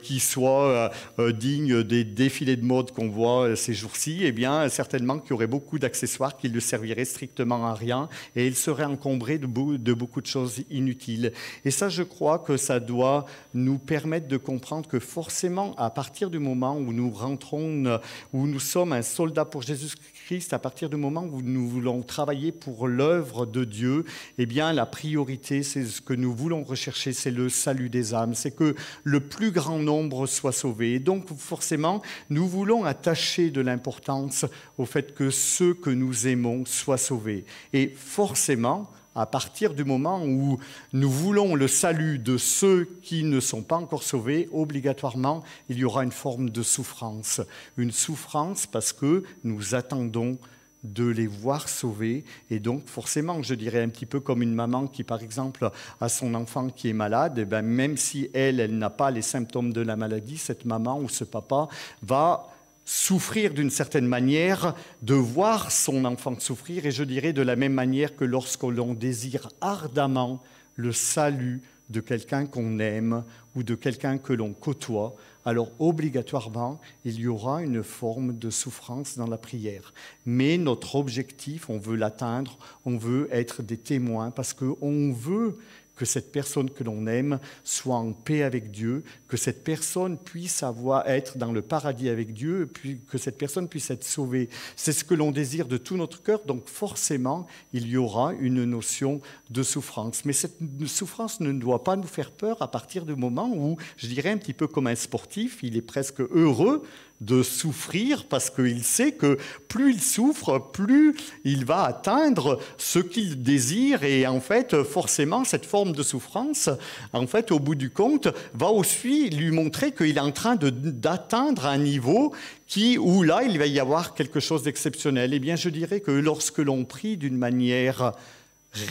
qui 0.02 0.20
soit 0.20 0.90
digne 1.18 1.82
des 1.82 2.04
défilés 2.04 2.56
de 2.56 2.64
mode 2.64 2.92
qu'on 2.92 3.08
voit 3.08 3.56
ces 3.56 3.74
jours-ci, 3.74 4.20
eh 4.22 4.32
bien 4.32 4.68
certainement 4.68 5.18
qu'il 5.18 5.30
y 5.30 5.32
aurait 5.34 5.46
beaucoup 5.46 5.78
d'accessoires 5.78 6.36
qui 6.36 6.48
lui 6.48 6.60
serviraient 6.60 7.04
strictement 7.04 7.66
à 7.66 7.74
rien 7.74 8.08
et 8.36 8.46
il 8.46 8.54
serait 8.54 8.84
encombré 8.84 9.38
de, 9.38 9.46
de 9.46 9.92
beaucoup 9.92 10.20
de 10.20 10.26
choses 10.26 10.62
inutiles. 10.70 11.32
Et 11.64 11.70
ça, 11.70 11.88
je 11.88 12.02
crois 12.02 12.38
que 12.38 12.56
ça 12.56 12.80
doit 12.80 13.26
nous 13.54 13.78
permettre 13.78 14.28
de 14.28 14.36
comprendre 14.36 14.88
que 14.88 14.98
forcément, 14.98 15.74
à 15.76 15.90
partir 15.90 16.30
du 16.30 16.38
moment 16.38 16.76
où 16.76 16.92
nous 16.92 17.10
rentrons, 17.10 18.00
où 18.32 18.46
nous 18.46 18.60
sommes 18.60 18.92
un 18.92 19.02
soldat 19.02 19.44
pour 19.44 19.62
Jésus-Christ, 19.62 20.52
à 20.52 20.58
partir 20.58 20.88
du 20.88 20.96
moment 20.96 21.26
où 21.30 21.42
nous 21.42 21.57
nous 21.58 21.68
voulons 21.68 22.02
travailler 22.02 22.52
pour 22.52 22.86
l'œuvre 22.86 23.44
de 23.44 23.64
Dieu, 23.64 24.04
eh 24.38 24.46
bien, 24.46 24.72
la 24.72 24.86
priorité, 24.86 25.64
c'est 25.64 25.84
ce 25.84 26.00
que 26.00 26.14
nous 26.14 26.32
voulons 26.32 26.62
rechercher, 26.62 27.12
c'est 27.12 27.32
le 27.32 27.48
salut 27.48 27.90
des 27.90 28.14
âmes, 28.14 28.34
c'est 28.34 28.52
que 28.52 28.76
le 29.02 29.20
plus 29.20 29.50
grand 29.50 29.80
nombre 29.80 30.26
soit 30.26 30.52
sauvé. 30.52 31.00
donc, 31.00 31.26
forcément, 31.36 32.00
nous 32.30 32.46
voulons 32.46 32.84
attacher 32.84 33.50
de 33.50 33.60
l'importance 33.60 34.44
au 34.78 34.84
fait 34.84 35.14
que 35.14 35.30
ceux 35.30 35.74
que 35.74 35.90
nous 35.90 36.28
aimons 36.28 36.64
soient 36.64 36.96
sauvés. 36.96 37.44
Et 37.72 37.92
forcément, 37.96 38.88
à 39.16 39.26
partir 39.26 39.74
du 39.74 39.84
moment 39.84 40.24
où 40.24 40.60
nous 40.92 41.10
voulons 41.10 41.56
le 41.56 41.66
salut 41.66 42.20
de 42.20 42.38
ceux 42.38 42.88
qui 43.02 43.24
ne 43.24 43.40
sont 43.40 43.62
pas 43.62 43.76
encore 43.76 44.04
sauvés, 44.04 44.48
obligatoirement, 44.52 45.42
il 45.68 45.78
y 45.78 45.84
aura 45.84 46.04
une 46.04 46.12
forme 46.12 46.50
de 46.50 46.62
souffrance. 46.62 47.40
Une 47.76 47.90
souffrance 47.90 48.66
parce 48.68 48.92
que 48.92 49.24
nous 49.42 49.74
attendons 49.74 50.38
de 50.84 51.06
les 51.06 51.26
voir 51.26 51.68
sauvés. 51.68 52.24
Et 52.50 52.60
donc, 52.60 52.86
forcément, 52.86 53.42
je 53.42 53.54
dirais 53.54 53.82
un 53.82 53.88
petit 53.88 54.06
peu 54.06 54.20
comme 54.20 54.42
une 54.42 54.54
maman 54.54 54.86
qui, 54.86 55.04
par 55.04 55.22
exemple, 55.22 55.70
a 56.00 56.08
son 56.08 56.34
enfant 56.34 56.68
qui 56.68 56.88
est 56.88 56.92
malade, 56.92 57.38
et 57.38 57.42
eh 57.42 57.44
ben, 57.44 57.62
même 57.62 57.96
si 57.96 58.30
elle, 58.32 58.60
elle 58.60 58.78
n'a 58.78 58.90
pas 58.90 59.10
les 59.10 59.22
symptômes 59.22 59.72
de 59.72 59.80
la 59.80 59.96
maladie, 59.96 60.38
cette 60.38 60.64
maman 60.64 61.00
ou 61.00 61.08
ce 61.08 61.24
papa 61.24 61.68
va 62.02 62.46
souffrir 62.84 63.52
d'une 63.52 63.70
certaine 63.70 64.06
manière, 64.06 64.74
de 65.02 65.14
voir 65.14 65.70
son 65.70 66.04
enfant 66.06 66.38
souffrir, 66.38 66.86
et 66.86 66.90
je 66.90 67.04
dirais 67.04 67.34
de 67.34 67.42
la 67.42 67.54
même 67.54 67.74
manière 67.74 68.16
que 68.16 68.24
lorsque 68.24 68.62
l'on 68.62 68.94
désire 68.94 69.48
ardemment 69.60 70.42
le 70.76 70.92
salut 70.92 71.60
de 71.90 72.00
quelqu'un 72.00 72.46
qu'on 72.46 72.78
aime 72.78 73.24
ou 73.58 73.64
de 73.64 73.74
quelqu'un 73.74 74.18
que 74.18 74.32
l'on 74.32 74.52
côtoie, 74.52 75.16
alors 75.44 75.72
obligatoirement, 75.80 76.80
il 77.04 77.18
y 77.18 77.26
aura 77.26 77.60
une 77.60 77.82
forme 77.82 78.38
de 78.38 78.50
souffrance 78.50 79.18
dans 79.18 79.26
la 79.26 79.36
prière. 79.36 79.92
Mais 80.24 80.58
notre 80.58 80.94
objectif, 80.94 81.68
on 81.68 81.78
veut 81.78 81.96
l'atteindre, 81.96 82.56
on 82.84 82.96
veut 82.96 83.28
être 83.32 83.64
des 83.64 83.76
témoins 83.76 84.30
parce 84.30 84.52
qu'on 84.52 85.12
veut 85.12 85.58
que 85.98 86.04
cette 86.04 86.30
personne 86.30 86.70
que 86.70 86.84
l'on 86.84 87.08
aime 87.08 87.40
soit 87.64 87.96
en 87.96 88.12
paix 88.12 88.44
avec 88.44 88.70
Dieu, 88.70 89.02
que 89.26 89.36
cette 89.36 89.64
personne 89.64 90.16
puisse 90.16 90.62
avoir, 90.62 91.08
être 91.08 91.36
dans 91.36 91.50
le 91.50 91.60
paradis 91.60 92.08
avec 92.08 92.32
Dieu, 92.32 92.70
puis 92.72 93.00
que 93.10 93.18
cette 93.18 93.36
personne 93.36 93.68
puisse 93.68 93.90
être 93.90 94.04
sauvée. 94.04 94.48
C'est 94.76 94.92
ce 94.92 95.02
que 95.02 95.14
l'on 95.14 95.32
désire 95.32 95.66
de 95.66 95.76
tout 95.76 95.96
notre 95.96 96.22
cœur, 96.22 96.40
donc 96.46 96.68
forcément, 96.68 97.48
il 97.72 97.88
y 97.88 97.96
aura 97.96 98.32
une 98.34 98.64
notion 98.64 99.20
de 99.50 99.62
souffrance. 99.64 100.24
Mais 100.24 100.32
cette 100.32 100.58
souffrance 100.86 101.40
ne 101.40 101.52
doit 101.52 101.82
pas 101.82 101.96
nous 101.96 102.04
faire 102.04 102.30
peur 102.30 102.62
à 102.62 102.70
partir 102.70 103.04
du 103.04 103.16
moment 103.16 103.50
où, 103.52 103.76
je 103.96 104.06
dirais 104.06 104.30
un 104.30 104.38
petit 104.38 104.54
peu 104.54 104.68
comme 104.68 104.86
un 104.86 104.94
sportif, 104.94 105.58
il 105.64 105.76
est 105.76 105.82
presque 105.82 106.20
heureux 106.20 106.84
de 107.20 107.42
souffrir 107.42 108.26
parce 108.26 108.50
qu'il 108.50 108.84
sait 108.84 109.12
que 109.12 109.38
plus 109.66 109.94
il 109.94 110.00
souffre, 110.00 110.58
plus 110.72 111.16
il 111.44 111.64
va 111.64 111.82
atteindre 111.82 112.60
ce 112.76 112.98
qu'il 112.98 113.42
désire 113.42 114.04
et 114.04 114.26
en 114.26 114.40
fait, 114.40 114.82
forcément, 114.84 115.44
cette 115.44 115.66
forme 115.66 115.92
de 115.92 116.02
souffrance, 116.02 116.70
en 117.12 117.26
fait, 117.26 117.50
au 117.50 117.58
bout 117.58 117.74
du 117.74 117.90
compte, 117.90 118.28
va 118.54 118.68
aussi 118.68 119.30
lui 119.30 119.50
montrer 119.50 119.92
qu'il 119.92 120.16
est 120.16 120.20
en 120.20 120.32
train 120.32 120.56
d'atteindre 120.56 121.66
un 121.66 121.78
niveau 121.78 122.32
qui, 122.66 122.98
où 122.98 123.22
là, 123.22 123.42
il 123.42 123.58
va 123.58 123.66
y 123.66 123.80
avoir 123.80 124.14
quelque 124.14 124.40
chose 124.40 124.62
d'exceptionnel. 124.62 125.34
Eh 125.34 125.38
bien, 125.38 125.56
je 125.56 125.70
dirais 125.70 126.00
que 126.00 126.10
lorsque 126.10 126.58
l'on 126.58 126.84
prie 126.84 127.16
d'une 127.16 127.36
manière 127.36 128.12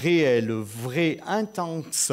réelle, 0.01 0.51
vraie, 0.51 1.19
intense, 1.25 2.11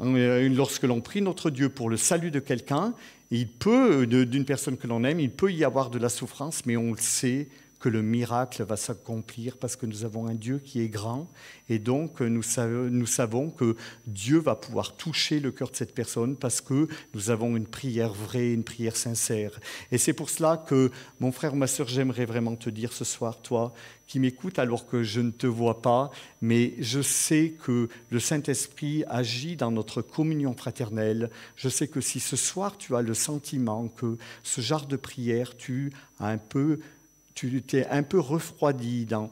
euh, 0.00 0.48
lorsque 0.48 0.84
l'on 0.84 1.00
prie 1.00 1.22
notre 1.22 1.50
Dieu 1.50 1.68
pour 1.68 1.88
le 1.88 1.96
salut 1.96 2.30
de 2.30 2.40
quelqu'un, 2.40 2.94
il 3.30 3.48
peut, 3.48 4.06
d'une 4.06 4.44
personne 4.44 4.76
que 4.76 4.86
l'on 4.86 5.04
aime, 5.04 5.20
il 5.20 5.30
peut 5.30 5.52
y 5.52 5.64
avoir 5.64 5.90
de 5.90 5.98
la 5.98 6.08
souffrance, 6.08 6.66
mais 6.66 6.76
on 6.76 6.92
le 6.92 6.98
sait 6.98 7.48
que 7.80 7.88
le 7.88 8.02
miracle 8.02 8.62
va 8.62 8.76
s'accomplir 8.76 9.56
parce 9.56 9.74
que 9.74 9.86
nous 9.86 10.04
avons 10.04 10.28
un 10.28 10.34
Dieu 10.34 10.60
qui 10.62 10.80
est 10.80 10.88
grand 10.88 11.28
et 11.68 11.78
donc 11.78 12.20
nous, 12.20 12.42
nous, 12.90 13.06
savons 13.06 13.50
que 13.50 13.74
Dieu 14.06 14.38
va 14.38 14.54
pouvoir 14.54 14.96
toucher 14.96 15.40
le 15.40 15.50
cœur 15.50 15.70
de 15.70 15.76
cette 15.76 15.94
personne 15.94 16.36
parce 16.36 16.60
que 16.60 16.86
nous 17.14 17.30
avons 17.30 17.56
une 17.56 17.66
prière 17.66 18.12
vraie, 18.12 18.52
une 18.52 18.64
prière 18.64 18.96
sincère. 18.96 19.58
Et 19.90 19.98
c'est 19.98 20.12
pour 20.12 20.30
cela 20.30 20.56
que, 20.56 20.90
mon 21.20 21.32
frère, 21.32 21.56
ma 21.56 21.66
soeur, 21.66 21.88
j'aimerais 21.88 22.26
vraiment 22.26 22.54
te 22.54 22.70
dire 22.70 22.92
ce 22.92 23.04
soir, 23.04 23.40
toi 23.40 23.72
qui 24.10 24.18
m'écoutes 24.18 24.58
alors 24.58 24.88
que 24.88 25.04
je 25.04 25.20
ne 25.20 25.30
te 25.30 25.46
vois 25.46 25.82
pas, 25.82 26.10
mais 26.40 26.74
je 26.80 27.00
sais 27.00 27.54
que 27.62 27.88
le 28.10 28.18
Saint-Esprit 28.18 29.04
agit 29.06 29.54
dans 29.54 29.70
notre 29.70 30.02
communion 30.02 30.52
fraternelle. 30.52 31.30
Je 31.54 31.68
sais 31.68 31.86
que 31.86 32.00
si 32.00 32.18
ce 32.18 32.34
soir 32.34 32.76
tu 32.76 32.96
as 32.96 33.02
le 33.02 33.14
sentiment 33.14 33.86
que 33.86 34.18
ce 34.42 34.62
genre 34.62 34.86
de 34.86 34.96
prière, 34.96 35.56
tu 35.56 35.92
as 36.18 36.26
un 36.26 36.38
peu, 36.38 36.80
tu 37.34 37.62
t'es 37.62 37.86
un 37.88 38.02
peu 38.02 38.18
refroidi 38.18 39.06
dans 39.06 39.30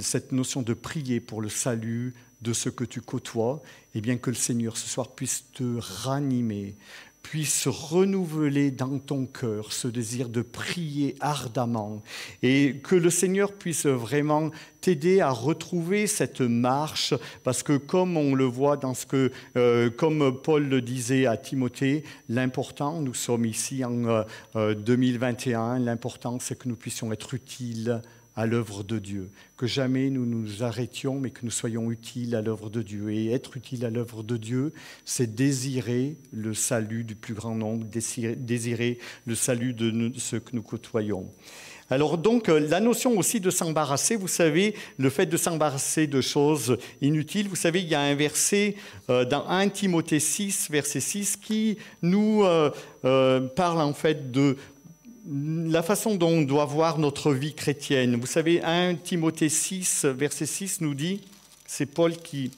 cette 0.00 0.32
notion 0.32 0.62
de 0.62 0.74
prier 0.74 1.20
pour 1.20 1.40
le 1.40 1.48
salut 1.48 2.14
de 2.42 2.52
ce 2.52 2.68
que 2.68 2.84
tu 2.84 3.00
côtoies, 3.00 3.62
et 3.94 4.00
bien 4.00 4.16
que 4.16 4.30
le 4.30 4.36
Seigneur 4.36 4.76
ce 4.76 4.88
soir 4.88 5.12
puisse 5.12 5.44
te 5.52 5.78
ranimer, 5.78 6.76
puisse 7.22 7.68
renouveler 7.68 8.70
dans 8.70 8.98
ton 8.98 9.26
cœur 9.26 9.72
ce 9.72 9.88
désir 9.88 10.28
de 10.28 10.42
prier 10.42 11.14
ardemment 11.20 12.02
et 12.42 12.80
que 12.82 12.94
le 12.94 13.10
Seigneur 13.10 13.52
puisse 13.52 13.86
vraiment 13.86 14.50
t'aider 14.80 15.20
à 15.20 15.30
retrouver 15.30 16.06
cette 16.06 16.40
marche 16.40 17.14
parce 17.44 17.62
que 17.62 17.76
comme 17.76 18.16
on 18.16 18.34
le 18.34 18.44
voit 18.44 18.76
dans 18.76 18.94
ce 18.94 19.04
que, 19.04 19.30
euh, 19.56 19.90
comme 19.90 20.40
Paul 20.42 20.68
le 20.68 20.80
disait 20.80 21.26
à 21.26 21.36
Timothée, 21.36 22.04
l'important, 22.28 23.00
nous 23.00 23.14
sommes 23.14 23.44
ici 23.44 23.84
en 23.84 24.24
2021, 24.54 25.76
euh, 25.76 25.78
l'important 25.78 26.38
c'est 26.40 26.58
que 26.58 26.68
nous 26.68 26.76
puissions 26.76 27.12
être 27.12 27.34
utiles 27.34 28.00
à 28.38 28.46
l'œuvre 28.46 28.84
de 28.84 29.00
Dieu, 29.00 29.30
que 29.56 29.66
jamais 29.66 30.10
nous 30.10 30.24
nous 30.24 30.62
arrêtions, 30.62 31.18
mais 31.18 31.30
que 31.30 31.44
nous 31.44 31.50
soyons 31.50 31.90
utiles 31.90 32.36
à 32.36 32.40
l'œuvre 32.40 32.70
de 32.70 32.82
Dieu. 32.82 33.10
Et 33.10 33.32
être 33.32 33.56
utile 33.56 33.84
à 33.84 33.90
l'œuvre 33.90 34.22
de 34.22 34.36
Dieu, 34.36 34.72
c'est 35.04 35.34
désirer 35.34 36.16
le 36.32 36.54
salut 36.54 37.02
du 37.02 37.16
plus 37.16 37.34
grand 37.34 37.56
nombre, 37.56 37.84
désirer 37.84 38.98
le 39.26 39.34
salut 39.34 39.74
de 39.74 40.12
ceux 40.18 40.38
que 40.38 40.54
nous 40.54 40.62
côtoyons. 40.62 41.28
Alors 41.90 42.18
donc 42.18 42.48
euh, 42.48 42.60
la 42.60 42.80
notion 42.80 43.18
aussi 43.18 43.40
de 43.40 43.50
s'embarrasser, 43.50 44.14
vous 44.16 44.28
savez, 44.28 44.74
le 44.98 45.08
fait 45.08 45.26
de 45.26 45.36
s'embarrasser 45.36 46.06
de 46.06 46.20
choses 46.20 46.76
inutiles, 47.00 47.48
vous 47.48 47.56
savez, 47.56 47.80
il 47.80 47.88
y 47.88 47.94
a 47.94 48.00
un 48.00 48.14
verset 48.14 48.76
euh, 49.08 49.24
dans 49.24 49.48
1 49.48 49.70
Timothée 49.70 50.20
6, 50.20 50.68
verset 50.70 51.00
6, 51.00 51.36
qui 51.36 51.78
nous 52.02 52.44
euh, 52.44 53.40
parle 53.56 53.80
en 53.80 53.94
fait 53.94 54.30
de 54.30 54.56
la 55.30 55.82
façon 55.82 56.14
dont 56.14 56.30
on 56.30 56.42
doit 56.42 56.64
voir 56.64 56.98
notre 56.98 57.32
vie 57.32 57.54
chrétienne. 57.54 58.16
Vous 58.16 58.26
savez, 58.26 58.62
1 58.62 58.94
Timothée 58.96 59.50
6, 59.50 60.06
verset 60.06 60.46
6 60.46 60.80
nous 60.80 60.94
dit, 60.94 61.20
c'est 61.66 61.86
Paul 61.86 62.16
qui 62.16 62.50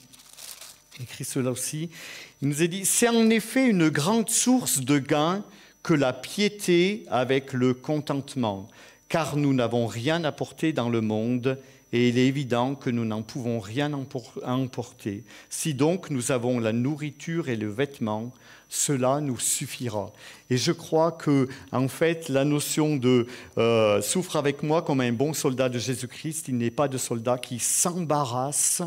écrit 1.00 1.24
cela 1.24 1.50
aussi, 1.50 1.90
il 2.42 2.48
nous 2.48 2.62
a 2.62 2.66
dit, 2.66 2.84
c'est 2.84 3.08
en 3.08 3.28
effet 3.30 3.66
une 3.66 3.88
grande 3.88 4.28
source 4.28 4.80
de 4.80 4.98
gain 4.98 5.42
que 5.82 5.94
la 5.94 6.12
piété 6.12 7.04
avec 7.10 7.52
le 7.52 7.74
contentement, 7.74 8.68
car 9.08 9.36
nous 9.36 9.54
n'avons 9.54 9.86
rien 9.86 10.22
apporté 10.24 10.72
dans 10.72 10.90
le 10.90 11.00
monde 11.00 11.58
et 11.92 12.10
il 12.10 12.18
est 12.18 12.26
évident 12.26 12.74
que 12.76 12.90
nous 12.90 13.04
n'en 13.04 13.22
pouvons 13.22 13.58
rien 13.58 13.92
emporter. 14.44 15.24
Si 15.48 15.74
donc 15.74 16.10
nous 16.10 16.30
avons 16.30 16.60
la 16.60 16.72
nourriture 16.72 17.48
et 17.48 17.56
le 17.56 17.68
vêtement, 17.68 18.30
cela 18.70 19.20
nous 19.20 19.38
suffira. 19.38 20.12
Et 20.48 20.56
je 20.56 20.72
crois 20.72 21.12
que, 21.12 21.48
en 21.72 21.88
fait, 21.88 22.28
la 22.28 22.44
notion 22.44 22.96
de 22.96 23.26
euh, 23.58 24.00
souffre 24.00 24.36
avec 24.36 24.62
moi 24.62 24.80
comme 24.80 25.00
un 25.00 25.12
bon 25.12 25.34
soldat 25.34 25.68
de 25.68 25.78
Jésus-Christ, 25.78 26.48
il 26.48 26.56
n'est 26.56 26.70
pas 26.70 26.88
de 26.88 26.96
soldat 26.96 27.36
qui 27.36 27.58
s'embarrasse 27.58 28.82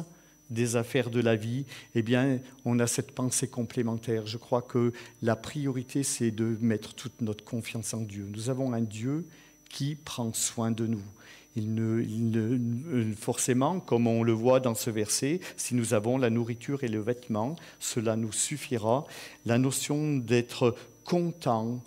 des 0.50 0.76
affaires 0.76 1.10
de 1.10 1.20
la 1.20 1.36
vie, 1.36 1.66
eh 1.96 2.02
bien, 2.02 2.40
on 2.64 2.80
a 2.80 2.88
cette 2.88 3.12
pensée 3.12 3.48
complémentaire. 3.48 4.26
Je 4.26 4.38
crois 4.38 4.62
que 4.62 4.94
la 5.22 5.36
priorité, 5.36 6.04
c'est 6.04 6.32
de 6.32 6.58
mettre 6.62 6.94
toute 6.94 7.22
notre 7.22 7.44
confiance 7.44 7.94
en 7.94 8.02
Dieu. 8.02 8.28
Nous 8.30 8.50
avons 8.50 8.74
un 8.74 8.82
Dieu 8.82 9.26
qui 9.70 9.96
prend 9.96 10.32
soin 10.34 10.72
de 10.72 10.86
nous. 10.86 11.04
Ne, 11.56 13.14
forcément, 13.16 13.80
comme 13.80 14.08
on 14.08 14.24
le 14.24 14.32
voit 14.32 14.60
dans 14.60 14.74
ce 14.74 14.90
verset, 14.90 15.40
si 15.56 15.76
nous 15.76 15.94
avons 15.94 16.18
la 16.18 16.32
nourriture 16.32 16.84
et 16.84 16.88
le 16.88 17.00
vêtement, 17.00 17.56
cela 17.80 18.16
nous 18.16 18.32
suffira. 18.32 19.06
La 19.46 19.60
notion 19.60 20.18
d'être 20.18 20.76
content 21.04 21.80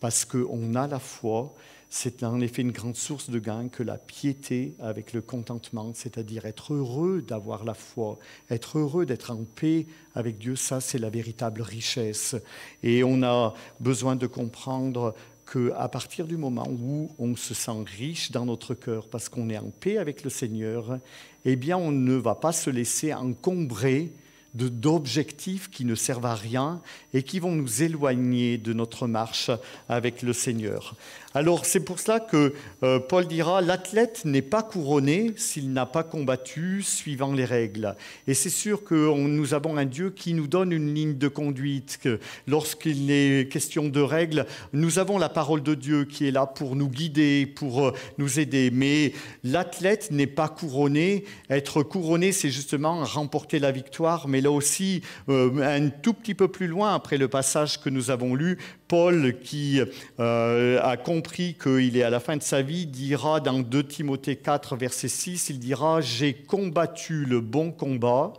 parce 0.00 0.26
qu'on 0.26 0.74
a 0.74 0.86
la 0.86 0.98
foi, 0.98 1.54
c'est 1.88 2.24
en 2.24 2.40
effet 2.40 2.62
une 2.62 2.72
grande 2.72 2.96
source 2.96 3.30
de 3.30 3.38
gain 3.38 3.68
que 3.68 3.82
la 3.82 3.96
piété 3.96 4.74
avec 4.80 5.12
le 5.12 5.22
contentement, 5.22 5.92
c'est-à-dire 5.94 6.44
être 6.44 6.74
heureux 6.74 7.22
d'avoir 7.22 7.64
la 7.64 7.74
foi, 7.74 8.18
être 8.50 8.78
heureux 8.78 9.06
d'être 9.06 9.30
en 9.30 9.44
paix 9.44 9.86
avec 10.14 10.36
Dieu, 10.38 10.56
ça 10.56 10.80
c'est 10.80 10.98
la 10.98 11.10
véritable 11.10 11.62
richesse. 11.62 12.36
Et 12.82 13.02
on 13.02 13.22
a 13.22 13.54
besoin 13.80 14.16
de 14.16 14.26
comprendre 14.26 15.14
qu'à 15.50 15.88
partir 15.88 16.26
du 16.26 16.36
moment 16.36 16.68
où 16.68 17.10
on 17.18 17.36
se 17.36 17.54
sent 17.54 17.84
riche 17.98 18.30
dans 18.32 18.44
notre 18.44 18.74
cœur 18.74 19.06
parce 19.08 19.28
qu'on 19.28 19.48
est 19.48 19.58
en 19.58 19.70
paix 19.80 19.98
avec 19.98 20.24
le 20.24 20.30
Seigneur, 20.30 20.98
eh 21.44 21.56
bien 21.56 21.76
on 21.76 21.92
ne 21.92 22.14
va 22.14 22.34
pas 22.34 22.52
se 22.52 22.70
laisser 22.70 23.14
encombrer 23.14 24.10
d'objectifs 24.56 25.70
qui 25.70 25.84
ne 25.84 25.94
servent 25.94 26.26
à 26.26 26.34
rien 26.34 26.80
et 27.12 27.22
qui 27.22 27.38
vont 27.38 27.52
nous 27.52 27.82
éloigner 27.82 28.58
de 28.58 28.72
notre 28.72 29.06
marche 29.06 29.50
avec 29.88 30.22
le 30.22 30.32
Seigneur. 30.32 30.94
Alors 31.36 31.66
c'est 31.66 31.80
pour 31.80 32.00
cela 32.00 32.18
que 32.18 32.54
euh, 32.82 32.98
Paul 32.98 33.26
dira, 33.26 33.60
l'athlète 33.60 34.24
n'est 34.24 34.40
pas 34.40 34.62
couronné 34.62 35.34
s'il 35.36 35.70
n'a 35.74 35.84
pas 35.84 36.02
combattu 36.02 36.82
suivant 36.82 37.34
les 37.34 37.44
règles. 37.44 37.94
Et 38.26 38.32
c'est 38.32 38.48
sûr 38.48 38.84
que 38.84 38.94
nous 38.94 39.52
avons 39.52 39.76
un 39.76 39.84
Dieu 39.84 40.08
qui 40.08 40.32
nous 40.32 40.46
donne 40.46 40.72
une 40.72 40.94
ligne 40.94 41.18
de 41.18 41.28
conduite, 41.28 42.00
lorsqu'il 42.46 43.10
est 43.10 43.52
question 43.52 43.88
de 43.90 44.00
règles, 44.00 44.46
nous 44.72 44.98
avons 44.98 45.18
la 45.18 45.28
parole 45.28 45.62
de 45.62 45.74
Dieu 45.74 46.06
qui 46.06 46.26
est 46.26 46.30
là 46.30 46.46
pour 46.46 46.74
nous 46.74 46.88
guider, 46.88 47.44
pour 47.44 47.88
euh, 47.88 47.92
nous 48.16 48.40
aider. 48.40 48.70
Mais 48.72 49.12
l'athlète 49.44 50.10
n'est 50.10 50.26
pas 50.26 50.48
couronné. 50.48 51.24
Être 51.50 51.82
couronné, 51.82 52.32
c'est 52.32 52.50
justement 52.50 53.04
remporter 53.04 53.58
la 53.58 53.72
victoire, 53.72 54.26
mais 54.26 54.40
là 54.46 54.52
aussi, 54.52 55.02
euh, 55.28 55.60
un 55.60 55.88
tout 55.88 56.14
petit 56.14 56.34
peu 56.34 56.46
plus 56.46 56.68
loin, 56.68 56.94
après 56.94 57.18
le 57.18 57.26
passage 57.26 57.80
que 57.80 57.90
nous 57.90 58.12
avons 58.12 58.36
lu, 58.36 58.58
Paul, 58.86 59.40
qui 59.40 59.80
euh, 60.20 60.80
a 60.82 60.96
compris 60.96 61.56
qu'il 61.60 61.96
est 61.96 62.04
à 62.04 62.10
la 62.10 62.20
fin 62.20 62.36
de 62.36 62.42
sa 62.42 62.62
vie, 62.62 62.86
dira 62.86 63.40
dans 63.40 63.58
2 63.58 63.82
Timothée 63.82 64.36
4, 64.36 64.76
verset 64.76 65.08
6, 65.08 65.50
il 65.50 65.58
dira, 65.58 66.00
J'ai 66.00 66.32
combattu 66.32 67.24
le 67.24 67.40
bon 67.40 67.72
combat, 67.72 68.34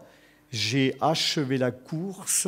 j'ai 0.49 0.95
achevé 1.01 1.57
la 1.57 1.71
course, 1.71 2.47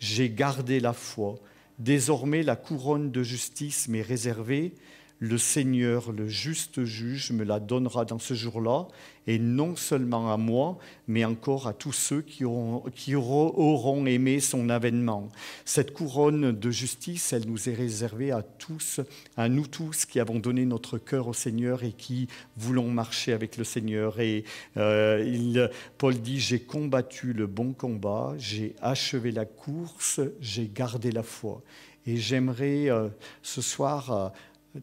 j'ai 0.00 0.30
gardé 0.30 0.80
la 0.80 0.94
foi. 0.94 1.34
Désormais, 1.78 2.42
la 2.42 2.56
couronne 2.56 3.10
de 3.10 3.22
justice 3.22 3.86
m'est 3.88 4.00
réservée 4.00 4.72
le 5.20 5.38
Seigneur, 5.38 6.12
le 6.12 6.28
juste 6.28 6.84
juge, 6.84 7.32
me 7.32 7.44
la 7.44 7.60
donnera 7.60 8.04
dans 8.04 8.18
ce 8.18 8.34
jour-là, 8.34 8.88
et 9.26 9.38
non 9.38 9.74
seulement 9.74 10.32
à 10.32 10.36
moi, 10.36 10.76
mais 11.08 11.24
encore 11.24 11.66
à 11.66 11.72
tous 11.72 11.92
ceux 11.92 12.20
qui 12.20 12.44
auront, 12.44 14.06
aimé 14.06 14.40
son 14.40 14.68
avènement. 14.68 15.28
Cette 15.64 15.94
couronne 15.94 16.52
de 16.52 16.70
justice, 16.70 17.32
elle 17.32 17.46
nous 17.46 17.68
est 17.68 17.74
réservée 17.74 18.32
à 18.32 18.42
tous, 18.42 19.00
à 19.36 19.48
nous 19.48 19.66
tous 19.66 20.04
qui 20.04 20.20
avons 20.20 20.38
donné 20.38 20.66
notre 20.66 20.98
cœur 20.98 21.28
au 21.28 21.32
Seigneur 21.32 21.84
et 21.84 21.92
qui 21.92 22.28
voulons 22.56 22.90
marcher 22.90 23.32
avec 23.32 23.56
le 23.56 23.64
Seigneur. 23.64 24.20
Et 24.20 24.44
euh, 24.76 25.68
Paul 25.96 26.20
dit, 26.20 26.38
j'ai 26.38 26.60
combattu 26.60 27.32
le 27.32 27.46
bon 27.46 27.72
combat, 27.72 28.34
j'ai 28.36 28.74
achevé 28.82 29.30
la 29.30 29.46
course, 29.46 30.20
j'ai 30.40 30.68
gardé 30.72 31.12
la 31.12 31.22
foi. 31.22 31.62
Et 32.06 32.18
j'aimerais 32.18 32.90
euh, 32.90 33.08
ce 33.42 33.62
soir... 33.62 34.12
Euh, 34.12 34.28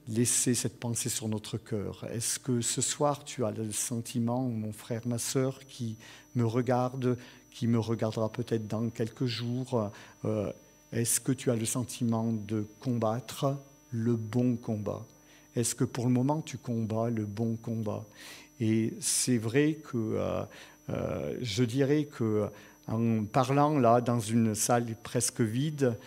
laisser 0.08 0.54
cette 0.54 0.80
pensée 0.80 1.10
sur 1.10 1.28
notre 1.28 1.58
cœur. 1.58 2.06
Est-ce 2.12 2.40
que 2.40 2.62
ce 2.62 2.82
soir 2.82 3.24
tu 3.24 3.46
as 3.46 3.52
le 3.52 3.72
sentiment, 3.72 4.42
mon 4.42 4.72
frère, 4.72 5.02
ma 5.06 5.18
sœur, 5.18 5.60
qui 5.68 5.98
me 6.36 6.46
regarde, 6.46 7.18
qui 7.52 7.68
me 7.68 7.80
regardera 7.80 8.32
peut-être 8.32 8.68
dans 8.68 8.90
quelques 8.90 9.26
jours, 9.26 9.92
euh, 10.26 10.52
est-ce 10.92 11.20
que 11.20 11.32
tu 11.32 11.52
as 11.52 11.56
le 11.56 11.66
sentiment 11.66 12.32
de 12.32 12.66
combattre 12.80 13.58
le 13.92 14.16
bon 14.16 14.56
combat? 14.56 15.06
Est-ce 15.56 15.76
que 15.76 15.84
pour 15.84 16.06
le 16.06 16.12
moment 16.12 16.42
tu 16.42 16.58
combats 16.58 17.10
le 17.10 17.26
bon 17.26 17.58
combat? 17.58 18.06
Et 18.60 18.94
c'est 19.00 19.38
vrai 19.38 19.78
que 19.84 19.98
euh, 19.98 20.44
euh, 20.90 21.38
je 21.42 21.64
dirais 21.64 22.06
que 22.06 22.48
en 22.88 23.24
parlant 23.26 23.78
là 23.78 24.02
dans 24.02 24.20
une 24.20 24.56
salle 24.56 24.96
presque 25.04 25.42
vide, 25.42 25.98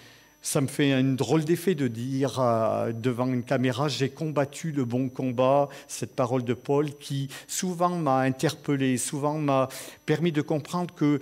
ça 0.44 0.60
me 0.60 0.66
fait 0.66 0.92
un 0.92 1.14
drôle 1.14 1.42
d'effet 1.42 1.74
de 1.74 1.88
dire 1.88 2.38
euh, 2.38 2.92
devant 2.92 3.26
une 3.26 3.42
caméra 3.42 3.88
j'ai 3.88 4.10
combattu 4.10 4.72
le 4.72 4.84
bon 4.84 5.08
combat, 5.08 5.70
cette 5.88 6.14
parole 6.14 6.44
de 6.44 6.52
Paul 6.52 6.92
qui 7.00 7.30
souvent 7.48 7.88
m'a 7.88 8.18
interpellé, 8.18 8.98
souvent 8.98 9.38
m'a 9.38 9.70
permis 10.04 10.32
de 10.32 10.42
comprendre 10.42 10.94
que 10.94 11.18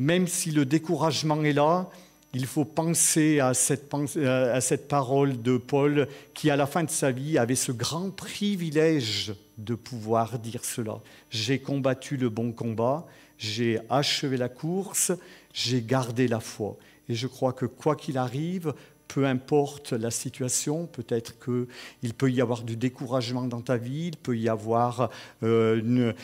même 0.00 0.26
si 0.26 0.50
le 0.50 0.66
découragement 0.66 1.44
est 1.44 1.52
là, 1.52 1.88
il 2.34 2.44
faut 2.44 2.64
penser 2.64 3.38
à 3.38 3.54
cette, 3.54 3.88
à 3.94 4.60
cette 4.60 4.88
parole 4.88 5.40
de 5.40 5.56
Paul 5.56 6.08
qui, 6.34 6.50
à 6.50 6.56
la 6.56 6.66
fin 6.66 6.82
de 6.82 6.90
sa 6.90 7.12
vie, 7.12 7.38
avait 7.38 7.54
ce 7.54 7.70
grand 7.72 8.10
privilège 8.10 9.32
de 9.58 9.74
pouvoir 9.76 10.40
dire 10.40 10.64
cela. 10.64 10.98
J'ai 11.30 11.60
combattu 11.60 12.16
le 12.16 12.28
bon 12.28 12.50
combat, 12.50 13.06
j'ai 13.38 13.78
achevé 13.88 14.36
la 14.36 14.48
course, 14.48 15.12
j'ai 15.54 15.80
gardé 15.80 16.26
la 16.26 16.40
foi. 16.40 16.76
Et 17.08 17.14
je 17.14 17.26
crois 17.26 17.52
que 17.52 17.66
quoi 17.66 17.96
qu'il 17.96 18.18
arrive, 18.18 18.74
peu 19.08 19.26
importe 19.26 19.92
la 19.92 20.10
situation, 20.10 20.86
peut-être 20.86 21.34
qu'il 21.38 22.14
peut 22.14 22.30
y 22.30 22.40
avoir 22.40 22.62
du 22.62 22.76
découragement 22.76 23.46
dans 23.46 23.60
ta 23.60 23.76
vie, 23.76 24.08
il 24.08 24.16
peut 24.16 24.36
y 24.36 24.48
avoir 24.48 25.10
euh, 25.42 25.78
une... 25.80 26.14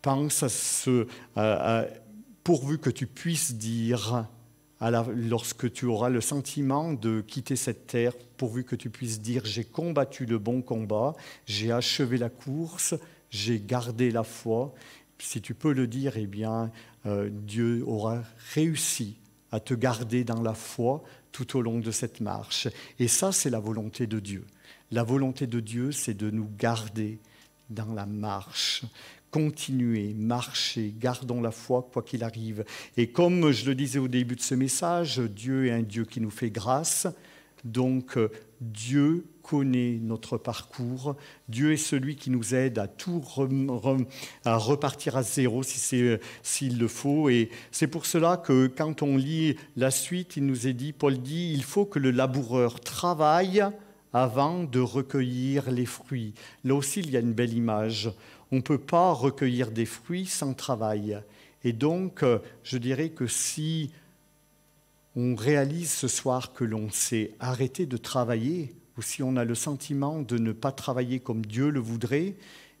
Pense 0.00 0.42
à 0.42 0.48
ce... 0.48 1.06
pourvu 2.42 2.78
que 2.78 2.90
tu 2.90 3.06
puisses 3.06 3.54
dire, 3.54 4.26
à 4.82 5.04
lorsque 5.14 5.72
tu 5.72 5.86
auras 5.86 6.08
le 6.08 6.20
sentiment 6.20 6.92
de 6.92 7.20
quitter 7.20 7.54
cette 7.54 7.86
terre, 7.86 8.14
pourvu 8.36 8.64
que 8.64 8.74
tu 8.74 8.90
puisses 8.90 9.20
dire, 9.20 9.44
j'ai 9.44 9.62
combattu 9.62 10.26
le 10.26 10.38
bon 10.38 10.60
combat, 10.60 11.14
j'ai 11.46 11.70
achevé 11.70 12.18
la 12.18 12.30
course, 12.30 12.94
j'ai 13.30 13.60
gardé 13.60 14.10
la 14.10 14.24
foi. 14.24 14.74
Si 15.18 15.40
tu 15.40 15.54
peux 15.54 15.72
le 15.72 15.86
dire, 15.86 16.16
eh 16.16 16.26
bien, 16.26 16.72
euh, 17.06 17.30
Dieu 17.30 17.84
aura 17.86 18.22
réussi 18.54 19.16
à 19.52 19.60
te 19.60 19.74
garder 19.74 20.24
dans 20.24 20.42
la 20.42 20.54
foi 20.54 21.02
tout 21.30 21.56
au 21.56 21.62
long 21.62 21.78
de 21.78 21.90
cette 21.90 22.20
marche. 22.20 22.68
Et 22.98 23.08
ça, 23.08 23.32
c'est 23.32 23.50
la 23.50 23.60
volonté 23.60 24.06
de 24.06 24.18
Dieu. 24.18 24.46
La 24.90 25.02
volonté 25.02 25.46
de 25.46 25.60
Dieu, 25.60 25.92
c'est 25.92 26.14
de 26.14 26.30
nous 26.30 26.48
garder 26.58 27.20
dans 27.70 27.94
la 27.94 28.06
marche. 28.06 28.84
Continuer, 29.30 30.12
marcher, 30.14 30.94
gardons 30.98 31.40
la 31.40 31.50
foi 31.50 31.88
quoi 31.90 32.02
qu'il 32.02 32.22
arrive. 32.22 32.64
Et 32.96 33.08
comme 33.08 33.50
je 33.52 33.64
le 33.64 33.74
disais 33.74 33.98
au 33.98 34.08
début 34.08 34.36
de 34.36 34.42
ce 34.42 34.54
message, 34.54 35.18
Dieu 35.18 35.66
est 35.66 35.72
un 35.72 35.82
Dieu 35.82 36.04
qui 36.04 36.20
nous 36.20 36.30
fait 36.30 36.50
grâce. 36.50 37.06
Donc 37.64 38.18
Dieu 38.60 39.24
connaît 39.42 39.98
notre 40.00 40.38
parcours. 40.38 41.16
Dieu 41.48 41.72
est 41.72 41.76
celui 41.76 42.16
qui 42.16 42.30
nous 42.30 42.54
aide 42.54 42.78
à 42.78 42.86
tout 42.86 43.22
à 44.44 44.56
repartir 44.56 45.16
à 45.16 45.22
zéro 45.22 45.62
si 45.62 46.06
s'il 46.42 46.78
le 46.78 46.88
faut. 46.88 47.28
Et 47.28 47.50
c'est 47.70 47.86
pour 47.86 48.06
cela 48.06 48.36
que 48.36 48.68
quand 48.68 49.02
on 49.02 49.16
lit 49.16 49.56
la 49.76 49.90
suite, 49.90 50.36
il 50.36 50.46
nous 50.46 50.66
est 50.66 50.72
dit, 50.72 50.92
Paul 50.92 51.18
dit, 51.18 51.52
il 51.52 51.64
faut 51.64 51.84
que 51.84 51.98
le 51.98 52.10
laboureur 52.10 52.80
travaille 52.80 53.64
avant 54.12 54.64
de 54.64 54.80
recueillir 54.80 55.70
les 55.70 55.86
fruits. 55.86 56.34
Là 56.64 56.74
aussi, 56.74 57.00
il 57.00 57.10
y 57.10 57.16
a 57.16 57.20
une 57.20 57.32
belle 57.32 57.54
image. 57.54 58.10
On 58.50 58.56
ne 58.56 58.60
peut 58.60 58.78
pas 58.78 59.12
recueillir 59.12 59.70
des 59.70 59.86
fruits 59.86 60.26
sans 60.26 60.54
travail. 60.54 61.18
Et 61.64 61.72
donc, 61.72 62.24
je 62.62 62.78
dirais 62.78 63.10
que 63.10 63.26
si 63.26 63.90
on 65.16 65.34
réalise 65.34 65.90
ce 65.90 66.08
soir 66.08 66.52
que 66.52 66.64
l'on 66.64 66.90
s'est 66.90 67.32
arrêté 67.38 67.86
de 67.86 67.96
travailler, 67.96 68.74
ou 68.96 69.02
si 69.02 69.22
on 69.22 69.36
a 69.36 69.44
le 69.44 69.54
sentiment 69.54 70.20
de 70.20 70.38
ne 70.38 70.52
pas 70.52 70.72
travailler 70.72 71.20
comme 71.20 71.44
Dieu 71.44 71.70
le 71.70 71.80
voudrait, 71.80 72.34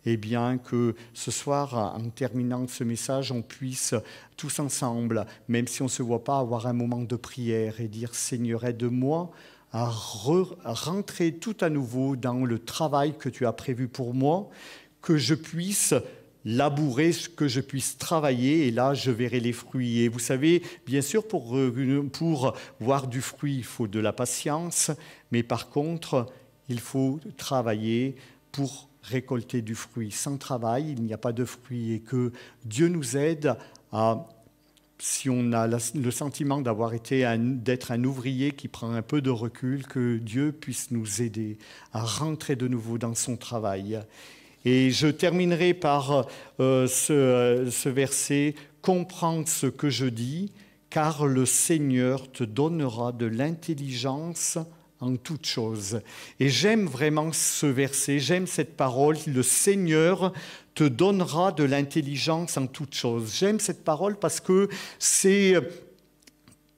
eh 0.04 0.16
bien 0.16 0.58
que 0.58 0.94
ce 1.14 1.30
soir, 1.30 1.94
en 1.96 2.10
terminant 2.10 2.66
ce 2.66 2.84
message, 2.84 3.30
on 3.30 3.42
puisse 3.42 3.94
tous 4.36 4.58
ensemble, 4.58 5.26
même 5.48 5.68
si 5.68 5.82
on 5.82 5.86
ne 5.86 5.90
se 5.90 6.02
voit 6.02 6.24
pas, 6.24 6.38
avoir 6.38 6.66
un 6.66 6.72
moment 6.72 7.02
de 7.02 7.16
prière 7.16 7.80
et 7.80 7.88
dire 7.88 8.14
Seigneur, 8.14 8.64
aide-moi 8.64 9.30
à, 9.72 9.90
rentrer 10.64 11.32
tout 11.32 11.56
à 11.60 11.70
nouveau 11.70 12.16
dans 12.16 12.44
le 12.44 12.58
travail 12.58 13.16
que 13.16 13.28
tu 13.28 13.46
as 13.46 13.52
prévu 13.52 13.88
pour 13.88 14.12
moi, 14.12 14.50
que 15.00 15.16
je 15.16 15.34
puisse 15.34 15.94
labourer, 16.44 17.12
que 17.36 17.46
je 17.46 17.60
puisse 17.60 17.96
travailler, 17.96 18.66
et 18.66 18.70
là, 18.70 18.94
je 18.94 19.10
verrai 19.10 19.40
les 19.40 19.52
fruits. 19.52 20.00
Et 20.00 20.08
vous 20.08 20.18
savez, 20.18 20.62
bien 20.84 21.00
sûr, 21.00 21.26
pour, 21.26 21.56
euh, 21.56 22.10
pour 22.12 22.56
voir 22.80 23.06
du 23.06 23.20
fruit, 23.20 23.56
il 23.58 23.64
faut 23.64 23.86
de 23.86 24.00
la 24.00 24.12
patience, 24.12 24.90
mais 25.32 25.42
par 25.42 25.70
contre, 25.70 26.26
il 26.68 26.78
faut 26.78 27.18
travailler 27.36 28.14
pour 28.52 28.88
récolter 29.02 29.62
du 29.62 29.74
fruit. 29.74 30.12
Sans 30.12 30.36
travail, 30.36 30.92
il 30.92 31.02
n'y 31.02 31.12
a 31.12 31.18
pas 31.18 31.32
de 31.32 31.44
fruit, 31.44 31.92
et 31.92 32.00
que 32.00 32.32
Dieu 32.64 32.88
nous 32.88 33.16
aide 33.16 33.56
à 33.90 34.28
si 34.98 35.28
on 35.28 35.52
a 35.52 35.66
le 35.66 36.10
sentiment 36.12 36.60
d'avoir 36.60 36.94
été 36.94 37.26
d'être 37.36 37.90
un 37.90 38.04
ouvrier 38.04 38.52
qui 38.52 38.68
prend 38.68 38.92
un 38.92 39.02
peu 39.02 39.20
de 39.20 39.30
recul, 39.30 39.84
que 39.84 40.18
Dieu 40.18 40.52
puisse 40.52 40.92
nous 40.92 41.20
aider 41.20 41.58
à 41.92 42.04
rentrer 42.04 42.54
de 42.54 42.68
nouveau 42.68 42.98
dans 42.98 43.16
son 43.16 43.36
travail. 43.36 43.98
Et 44.64 44.92
je 44.92 45.08
terminerai 45.08 45.74
par 45.74 46.28
euh, 46.60 46.86
ce, 46.86 47.68
ce 47.68 47.88
verset, 47.88 48.54
comprends 48.80 49.44
ce 49.44 49.66
que 49.66 49.90
je 49.90 50.06
dis, 50.06 50.52
car 50.88 51.26
le 51.26 51.46
Seigneur 51.46 52.30
te 52.30 52.44
donnera 52.44 53.10
de 53.10 53.26
l'intelligence 53.26 54.58
en 55.02 55.16
toutes 55.16 55.46
choses. 55.46 56.00
Et 56.40 56.48
j'aime 56.48 56.86
vraiment 56.86 57.32
ce 57.32 57.66
verset, 57.66 58.20
j'aime 58.20 58.46
cette 58.46 58.76
parole, 58.76 59.16
le 59.26 59.42
Seigneur 59.42 60.32
te 60.74 60.84
donnera 60.84 61.52
de 61.52 61.64
l'intelligence 61.64 62.56
en 62.56 62.66
toutes 62.66 62.94
choses. 62.94 63.34
J'aime 63.36 63.60
cette 63.60 63.84
parole 63.84 64.16
parce 64.16 64.40
que 64.40 64.68
c'est 64.98 65.56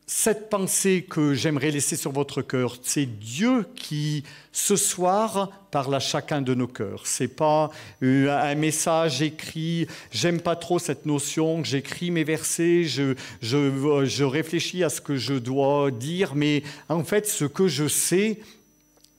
cette 0.06 0.50
pensée 0.50 1.06
que 1.08 1.32
j'aimerais 1.32 1.70
laisser 1.70 1.96
sur 1.96 2.12
votre 2.12 2.42
cœur, 2.42 2.76
c'est 2.82 3.06
Dieu 3.06 3.66
qui, 3.74 4.22
ce 4.52 4.76
soir, 4.76 5.50
parle 5.70 5.94
à 5.94 6.00
chacun 6.00 6.42
de 6.42 6.52
nos 6.54 6.66
cœurs. 6.66 7.06
C'est 7.06 7.28
pas 7.28 7.70
euh, 8.02 8.30
un 8.30 8.54
message 8.54 9.22
écrit. 9.22 9.86
J'aime 10.10 10.40
pas 10.40 10.56
trop 10.56 10.78
cette 10.78 11.06
notion. 11.06 11.64
J'écris 11.64 12.10
mes 12.10 12.24
versets, 12.24 12.84
je, 12.84 13.14
je, 13.40 14.04
je 14.04 14.24
réfléchis 14.24 14.84
à 14.84 14.90
ce 14.90 15.00
que 15.00 15.16
je 15.16 15.34
dois 15.34 15.90
dire, 15.90 16.34
mais 16.34 16.62
en 16.90 17.02
fait, 17.02 17.26
ce 17.26 17.46
que 17.46 17.66
je 17.66 17.88
sais, 17.88 18.40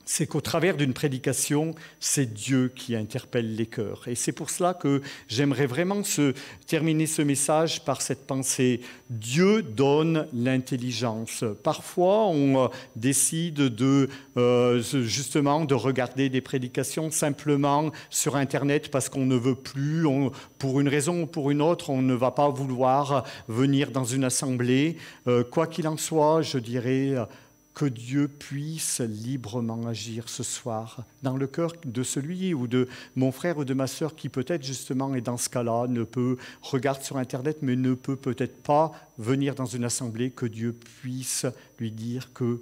c'est 0.06 0.28
qu'au 0.28 0.42
travers 0.42 0.78
d'une 0.78 0.94
prédication, 0.94 1.74
c'est 2.00 2.32
Dieu 2.32 2.72
qui 2.74 2.96
interpelle 2.96 3.56
les 3.56 3.66
cœurs. 3.66 4.08
Et 4.08 4.16
c'est 4.16 4.32
pour 4.32 4.52
cela 4.52 4.74
que 4.74 5.02
j'aimerais 5.28 5.66
vraiment 5.66 6.04
se, 6.04 6.34
terminer 6.68 7.08
ce 7.08 7.24
message 7.24 7.84
par 7.84 8.02
cette 8.02 8.28
pensée. 8.28 8.82
Dieu 9.10 9.64
donne 9.64 10.28
l'intelligence. 10.34 11.44
Parfois, 11.64 12.28
on 12.28 12.66
euh, 12.66 12.68
décide 12.96 13.56
de, 13.56 14.10
euh, 14.38 14.82
justement 14.82 15.66
de 15.66 15.74
regarder 15.74 16.30
des 16.30 16.42
prédications 16.42 17.10
simplement 17.10 17.92
sur 18.10 18.36
Internet 18.36 18.92
parce 18.92 19.10
qu'on 19.10 19.26
ne 19.26 19.36
veut 19.36 19.56
plus, 19.56 20.06
pour 20.60 20.80
une 20.80 20.88
raison 20.88 21.24
ou 21.24 21.26
pour 21.26 21.50
une 21.50 21.62
autre, 21.62 21.90
on 21.90 22.02
ne 22.02 22.14
va 22.14 22.32
pas 22.32 22.50
vouloir 22.50 23.24
venir 23.48 23.92
dans 23.92 24.04
une 24.04 24.24
assemblée. 24.24 24.98
Euh, 25.28 25.44
quoi 25.44 25.66
qu'il 25.68 25.88
en 25.88 25.98
soit, 25.98 26.42
je 26.42 26.60
dirais 26.60 27.16
que 27.76 27.86
Dieu 27.86 28.30
puisse 28.30 29.02
librement 29.02 29.86
agir 29.86 30.30
ce 30.30 30.44
soir 30.44 31.04
dans 31.22 31.36
le 31.36 31.46
cœur 31.46 31.74
de 31.84 32.04
celui 32.04 32.54
ou 32.54 32.68
de 32.68 32.88
mon 33.16 33.34
frère 33.34 33.58
ou 33.58 33.66
de 33.66 33.74
ma 33.74 33.86
sœur 33.86 34.16
qui 34.16 34.30
peut-être 34.30 34.64
justement 34.64 35.14
est 35.14 35.22
dans 35.22 35.38
ce 35.38 35.50
cas-là, 35.50 35.88
ne 35.88 36.04
peut 36.04 36.38
regarder 36.62 37.04
sur 37.04 37.18
Internet, 37.18 37.58
mais 37.62 37.76
ne 37.76 37.94
peut 37.94 38.16
peut-être 38.16 38.64
pas 38.64 38.94
venir 39.18 39.56
dans 39.56 39.66
une 39.66 39.84
assemblée, 39.84 40.32
que 40.32 40.46
Dieu 40.46 40.74
puisse 40.74 41.46
lui 41.78 41.92
dire 41.92 42.32
que 42.34 42.62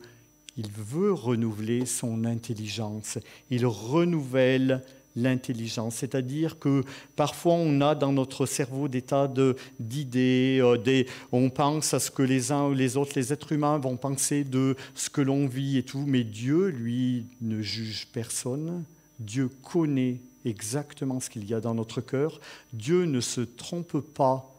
il 0.58 0.69
veut 0.71 1.13
renouveler 1.13 1.86
son 1.86 2.26
intelligence. 2.26 3.17
Il 3.49 3.65
renouvelle 3.65 4.84
l'intelligence. 5.15 5.95
C'est-à-dire 5.95 6.60
que 6.60 6.84
parfois 7.15 7.54
on 7.54 7.82
a 7.82 7.95
dans 7.95 8.12
notre 8.12 8.45
cerveau 8.45 8.88
des 8.88 9.02
tas 9.02 9.32
d'idées, 9.80 10.60
euh, 10.62 11.04
on 11.32 11.49
pense 11.49 11.93
à 11.93 11.99
ce 11.99 12.12
que 12.12 12.23
les 12.23 12.52
uns 12.52 12.67
ou 12.67 12.73
les 12.73 12.97
autres, 12.97 13.13
les 13.15 13.32
êtres 13.32 13.52
humains 13.52 13.78
vont 13.78 13.97
penser 13.97 14.43
de 14.43 14.76
ce 14.95 15.10
que 15.10 15.21
l'on 15.21 15.47
vit 15.47 15.78
et 15.78 15.84
tout, 15.84 16.04
mais 16.06 16.23
Dieu, 16.23 16.67
lui, 16.67 17.26
ne 17.41 17.62
juge 17.62 18.08
personne. 18.12 18.84
Dieu 19.19 19.49
connaît 19.62 20.19
exactement 20.45 21.19
ce 21.19 21.30
qu'il 21.30 21.45
y 21.45 21.54
a 21.54 21.62
dans 21.62 21.73
notre 21.73 22.02
cœur. 22.02 22.39
Dieu 22.73 23.06
ne 23.06 23.21
se 23.21 23.41
trompe 23.41 23.99
pas 23.99 24.49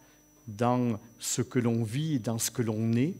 dans 0.46 0.98
ce 1.18 1.42
que 1.42 1.58
l'on 1.58 1.82
vit 1.84 2.14
et 2.14 2.18
dans 2.18 2.38
ce 2.38 2.50
que 2.50 2.62
l'on 2.62 2.92
est. 2.92 3.14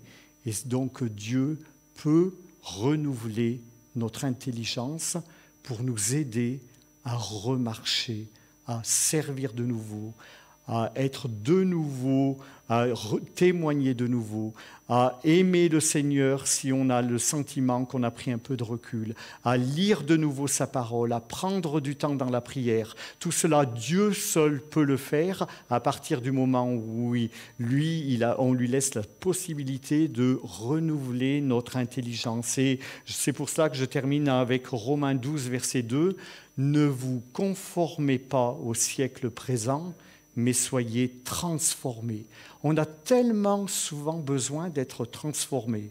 Et 0.46 0.52
donc 0.66 1.02
Dieu 1.04 1.58
peut 1.96 2.34
renouveler 2.62 3.60
notre 3.96 4.24
intelligence 4.24 5.16
pour 5.62 5.82
nous 5.82 6.14
aider 6.14 6.60
à 7.04 7.14
remarcher, 7.14 8.30
à 8.66 8.80
servir 8.82 9.52
de 9.52 9.64
nouveau, 9.64 10.14
à 10.66 10.92
être 10.96 11.29
de 11.29 11.62
nouveau, 11.62 12.38
à 12.68 12.87
témoigner 13.35 13.92
de 13.92 14.07
nouveau, 14.07 14.55
à 14.88 15.18
aimer 15.24 15.68
le 15.68 15.81
Seigneur 15.81 16.46
si 16.46 16.72
on 16.72 16.88
a 16.88 17.03
le 17.03 17.18
sentiment 17.18 17.85
qu'on 17.85 18.03
a 18.03 18.11
pris 18.11 18.31
un 18.33 18.38
peu 18.38 18.57
de 18.57 18.64
recul, 18.64 19.14
à 19.44 19.59
lire 19.59 20.03
de 20.03 20.16
nouveau 20.16 20.46
sa 20.46 20.66
parole, 20.66 21.12
à 21.12 21.20
prendre 21.20 21.81
du 21.81 21.96
temps 21.96 22.14
dans 22.14 22.31
la 22.31 22.40
prière. 22.40 22.96
Tout 23.18 23.33
cela, 23.33 23.66
Dieu 23.66 24.14
seul 24.14 24.62
peut 24.62 24.85
le 24.85 24.96
faire 24.96 25.46
à 25.68 25.81
partir 25.81 26.22
du 26.22 26.33
moment 26.33 26.70
où 26.72 27.14
lui, 27.59 28.20
on 28.38 28.55
lui 28.55 28.68
laisse 28.68 28.94
la 28.94 29.03
possibilité 29.03 30.09
de 30.09 30.38
renouveler 30.42 31.42
notre 31.42 31.77
intelligence. 31.77 32.57
Et 32.57 32.79
c'est 33.05 33.35
pour 33.35 33.50
cela 33.50 33.68
que 33.68 33.77
je 33.77 33.85
termine 33.85 34.29
avec 34.29 34.66
Romains 34.68 35.14
12, 35.14 35.50
verset 35.50 35.83
2. 35.83 36.16
Ne 36.57 36.87
vous 36.87 37.22
conformez 37.33 38.18
pas 38.18 38.57
au 38.62 38.74
siècle 38.74 39.29
présent, 39.29 39.92
mais 40.36 40.52
soyez 40.52 41.10
transformés. 41.24 42.26
On 42.62 42.76
a 42.76 42.86
tellement 42.86 43.66
souvent 43.66 44.18
besoin 44.18 44.68
d'être 44.68 45.04
transformés 45.04 45.90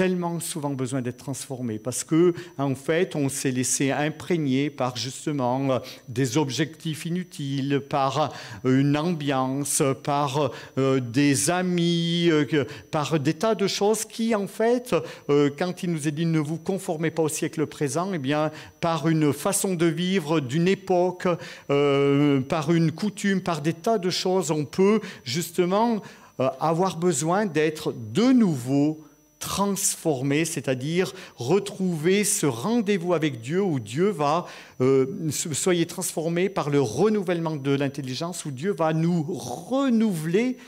tellement 0.00 0.40
souvent 0.40 0.70
besoin 0.70 1.02
d'être 1.02 1.18
transformé 1.18 1.78
parce 1.78 2.04
que 2.04 2.32
en 2.56 2.74
fait 2.74 3.14
on 3.16 3.28
s'est 3.28 3.50
laissé 3.50 3.90
imprégner 3.90 4.70
par 4.70 4.96
justement 4.96 5.78
des 6.08 6.38
objectifs 6.38 7.04
inutiles, 7.04 7.82
par 7.86 8.32
une 8.64 8.96
ambiance, 8.96 9.82
par 10.02 10.52
euh, 10.78 11.00
des 11.00 11.50
amis, 11.50 12.30
euh, 12.30 12.64
par 12.90 13.20
des 13.20 13.34
tas 13.34 13.54
de 13.54 13.66
choses 13.66 14.06
qui 14.06 14.34
en 14.34 14.46
fait 14.46 14.94
euh, 15.28 15.50
quand 15.58 15.82
il 15.82 15.92
nous 15.92 16.08
est 16.08 16.12
dit 16.12 16.24
ne 16.24 16.38
vous 16.38 16.56
conformez 16.56 17.10
pas 17.10 17.24
au 17.24 17.28
siècle 17.28 17.66
présent, 17.66 18.10
eh 18.14 18.18
bien 18.18 18.50
par 18.80 19.06
une 19.06 19.34
façon 19.34 19.74
de 19.74 19.84
vivre 19.84 20.40
d'une 20.40 20.68
époque, 20.68 21.28
par 21.68 22.72
une 22.72 22.90
coutume, 22.92 23.42
par 23.42 23.60
des 23.60 23.74
tas 23.74 23.98
de 23.98 24.08
choses, 24.08 24.50
on 24.50 24.64
peut 24.64 25.00
justement 25.24 26.00
avoir 26.38 26.96
besoin 26.96 27.44
d'être 27.44 27.92
de 27.92 28.32
nouveau 28.32 29.04
transformer, 29.40 30.44
c'est-à-dire 30.44 31.12
retrouver 31.36 32.22
ce 32.22 32.46
rendez-vous 32.46 33.14
avec 33.14 33.40
Dieu 33.40 33.60
où 33.60 33.80
Dieu 33.80 34.10
va, 34.10 34.46
euh, 34.80 35.06
soyez 35.30 35.86
transformés 35.86 36.48
par 36.48 36.70
le 36.70 36.80
renouvellement 36.80 37.56
de 37.56 37.72
l'intelligence, 37.72 38.44
où 38.44 38.52
Dieu 38.52 38.72
va 38.72 38.92
nous 38.92 39.22
renouveler, 39.22 40.58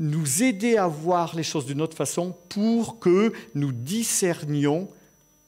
nous 0.00 0.42
aider 0.42 0.76
à 0.76 0.88
voir 0.88 1.36
les 1.36 1.44
choses 1.44 1.66
d'une 1.66 1.80
autre 1.80 1.96
façon 1.96 2.34
pour 2.48 2.98
que 2.98 3.32
nous 3.54 3.70
discernions 3.70 4.88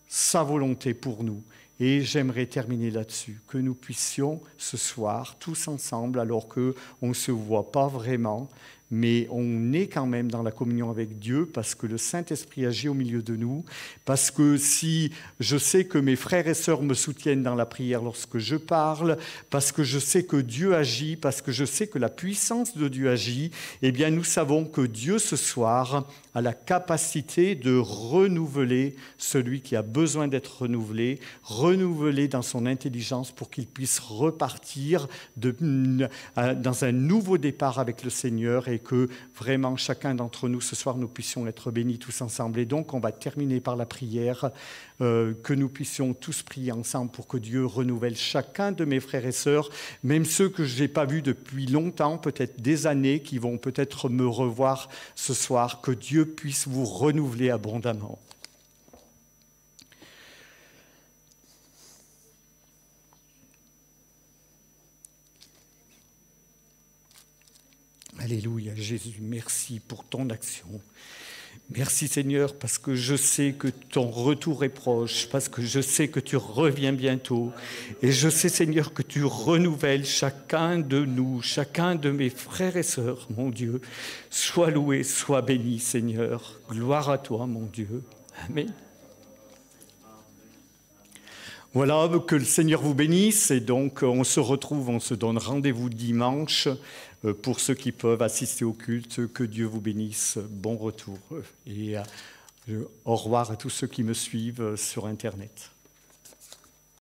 sa 0.06 0.44
volonté 0.44 0.94
pour 0.94 1.24
nous. 1.24 1.42
Et 1.78 2.02
j'aimerais 2.02 2.46
terminer 2.46 2.90
là-dessus, 2.90 3.40
que 3.46 3.58
nous 3.58 3.74
puissions 3.74 4.40
ce 4.56 4.76
soir, 4.76 5.36
tous 5.38 5.68
ensemble, 5.68 6.20
alors 6.20 6.48
qu'on 6.48 6.74
ne 7.02 7.12
se 7.12 7.32
voit 7.32 7.70
pas 7.70 7.86
vraiment, 7.86 8.48
mais 8.90 9.26
on 9.30 9.72
est 9.72 9.88
quand 9.88 10.06
même 10.06 10.30
dans 10.30 10.42
la 10.42 10.52
communion 10.52 10.90
avec 10.90 11.18
Dieu 11.18 11.46
parce 11.46 11.74
que 11.74 11.86
le 11.86 11.98
Saint-Esprit 11.98 12.66
agit 12.66 12.88
au 12.88 12.94
milieu 12.94 13.22
de 13.22 13.34
nous, 13.34 13.64
parce 14.04 14.30
que 14.30 14.56
si 14.56 15.12
je 15.40 15.56
sais 15.56 15.84
que 15.84 15.98
mes 15.98 16.16
frères 16.16 16.46
et 16.46 16.54
sœurs 16.54 16.82
me 16.82 16.94
soutiennent 16.94 17.42
dans 17.42 17.54
la 17.54 17.66
prière 17.66 18.02
lorsque 18.02 18.38
je 18.38 18.56
parle, 18.56 19.16
parce 19.50 19.72
que 19.72 19.82
je 19.82 19.98
sais 19.98 20.24
que 20.24 20.36
Dieu 20.36 20.74
agit, 20.74 21.16
parce 21.16 21.42
que 21.42 21.52
je 21.52 21.64
sais 21.64 21.88
que 21.88 21.98
la 21.98 22.08
puissance 22.08 22.76
de 22.76 22.88
Dieu 22.88 23.10
agit, 23.10 23.50
eh 23.82 23.90
bien 23.90 24.10
nous 24.10 24.24
savons 24.24 24.64
que 24.64 24.82
Dieu 24.82 25.18
ce 25.18 25.36
soir 25.36 26.06
a 26.34 26.42
la 26.42 26.52
capacité 26.52 27.54
de 27.54 27.76
renouveler 27.76 28.94
celui 29.18 29.62
qui 29.62 29.74
a 29.74 29.82
besoin 29.82 30.28
d'être 30.28 30.62
renouvelé, 30.62 31.18
renouveler 31.42 32.28
dans 32.28 32.42
son 32.42 32.66
intelligence 32.66 33.32
pour 33.32 33.50
qu'il 33.50 33.66
puisse 33.66 33.98
repartir 33.98 35.08
dans 35.36 36.84
un 36.84 36.92
nouveau 36.92 37.38
départ 37.38 37.78
avec 37.78 38.04
le 38.04 38.10
Seigneur 38.10 38.68
que 38.78 39.08
vraiment 39.34 39.76
chacun 39.76 40.14
d'entre 40.14 40.48
nous 40.48 40.60
ce 40.60 40.76
soir 40.76 40.96
nous 40.96 41.08
puissions 41.08 41.46
être 41.46 41.70
bénis 41.70 41.98
tous 41.98 42.20
ensemble. 42.22 42.60
Et 42.60 42.64
donc 42.64 42.94
on 42.94 43.00
va 43.00 43.12
terminer 43.12 43.60
par 43.60 43.76
la 43.76 43.86
prière, 43.86 44.50
euh, 45.00 45.34
que 45.42 45.52
nous 45.52 45.68
puissions 45.68 46.14
tous 46.14 46.42
prier 46.42 46.72
ensemble 46.72 47.10
pour 47.10 47.26
que 47.26 47.36
Dieu 47.36 47.66
renouvelle 47.66 48.16
chacun 48.16 48.72
de 48.72 48.84
mes 48.84 49.00
frères 49.00 49.26
et 49.26 49.32
sœurs, 49.32 49.70
même 50.02 50.24
ceux 50.24 50.48
que 50.48 50.64
je 50.64 50.82
n'ai 50.82 50.88
pas 50.88 51.04
vus 51.04 51.22
depuis 51.22 51.66
longtemps, 51.66 52.18
peut-être 52.18 52.60
des 52.60 52.86
années, 52.86 53.20
qui 53.20 53.38
vont 53.38 53.58
peut-être 53.58 54.08
me 54.08 54.26
revoir 54.26 54.88
ce 55.14 55.34
soir, 55.34 55.80
que 55.80 55.90
Dieu 55.90 56.26
puisse 56.26 56.66
vous 56.66 56.84
renouveler 56.84 57.50
abondamment. 57.50 58.18
Alléluia, 68.26 68.72
Jésus, 68.74 69.18
merci 69.20 69.78
pour 69.78 70.02
ton 70.02 70.28
action. 70.30 70.66
Merci 71.70 72.08
Seigneur 72.08 72.56
parce 72.56 72.76
que 72.76 72.96
je 72.96 73.14
sais 73.14 73.54
que 73.56 73.68
ton 73.68 74.10
retour 74.10 74.64
est 74.64 74.68
proche, 74.68 75.28
parce 75.30 75.48
que 75.48 75.62
je 75.62 75.80
sais 75.80 76.08
que 76.08 76.18
tu 76.18 76.36
reviens 76.36 76.92
bientôt. 76.92 77.52
Et 78.02 78.10
je 78.10 78.28
sais 78.28 78.48
Seigneur 78.48 78.92
que 78.92 79.02
tu 79.02 79.22
renouvelles 79.22 80.04
chacun 80.04 80.80
de 80.80 81.04
nous, 81.04 81.40
chacun 81.40 81.94
de 81.94 82.10
mes 82.10 82.28
frères 82.28 82.76
et 82.76 82.82
sœurs, 82.82 83.28
mon 83.36 83.48
Dieu. 83.48 83.80
Sois 84.28 84.72
loué, 84.72 85.04
sois 85.04 85.42
béni 85.42 85.78
Seigneur. 85.78 86.58
Gloire 86.68 87.10
à 87.10 87.18
toi, 87.18 87.46
mon 87.46 87.66
Dieu. 87.66 88.02
Amen. 88.50 88.72
Voilà, 91.76 92.08
que 92.26 92.36
le 92.36 92.44
Seigneur 92.44 92.80
vous 92.80 92.94
bénisse 92.94 93.50
et 93.50 93.60
donc 93.60 94.02
on 94.02 94.24
se 94.24 94.40
retrouve, 94.40 94.88
on 94.88 94.98
se 94.98 95.12
donne 95.12 95.36
rendez-vous 95.36 95.90
dimanche 95.90 96.68
pour 97.32 97.60
ceux 97.60 97.74
qui 97.74 97.92
peuvent 97.92 98.22
assister 98.22 98.64
au 98.64 98.72
culte. 98.72 99.26
Que 99.32 99.44
Dieu 99.44 99.66
vous 99.66 99.80
bénisse, 99.80 100.38
bon 100.50 100.76
retour 100.76 101.18
et 101.66 101.96
euh, 101.98 102.84
au 103.04 103.16
revoir 103.16 103.50
à 103.50 103.56
tous 103.56 103.70
ceux 103.70 103.86
qui 103.86 104.02
me 104.02 104.14
suivent 104.14 104.76
sur 104.76 105.06
Internet. 105.06 105.70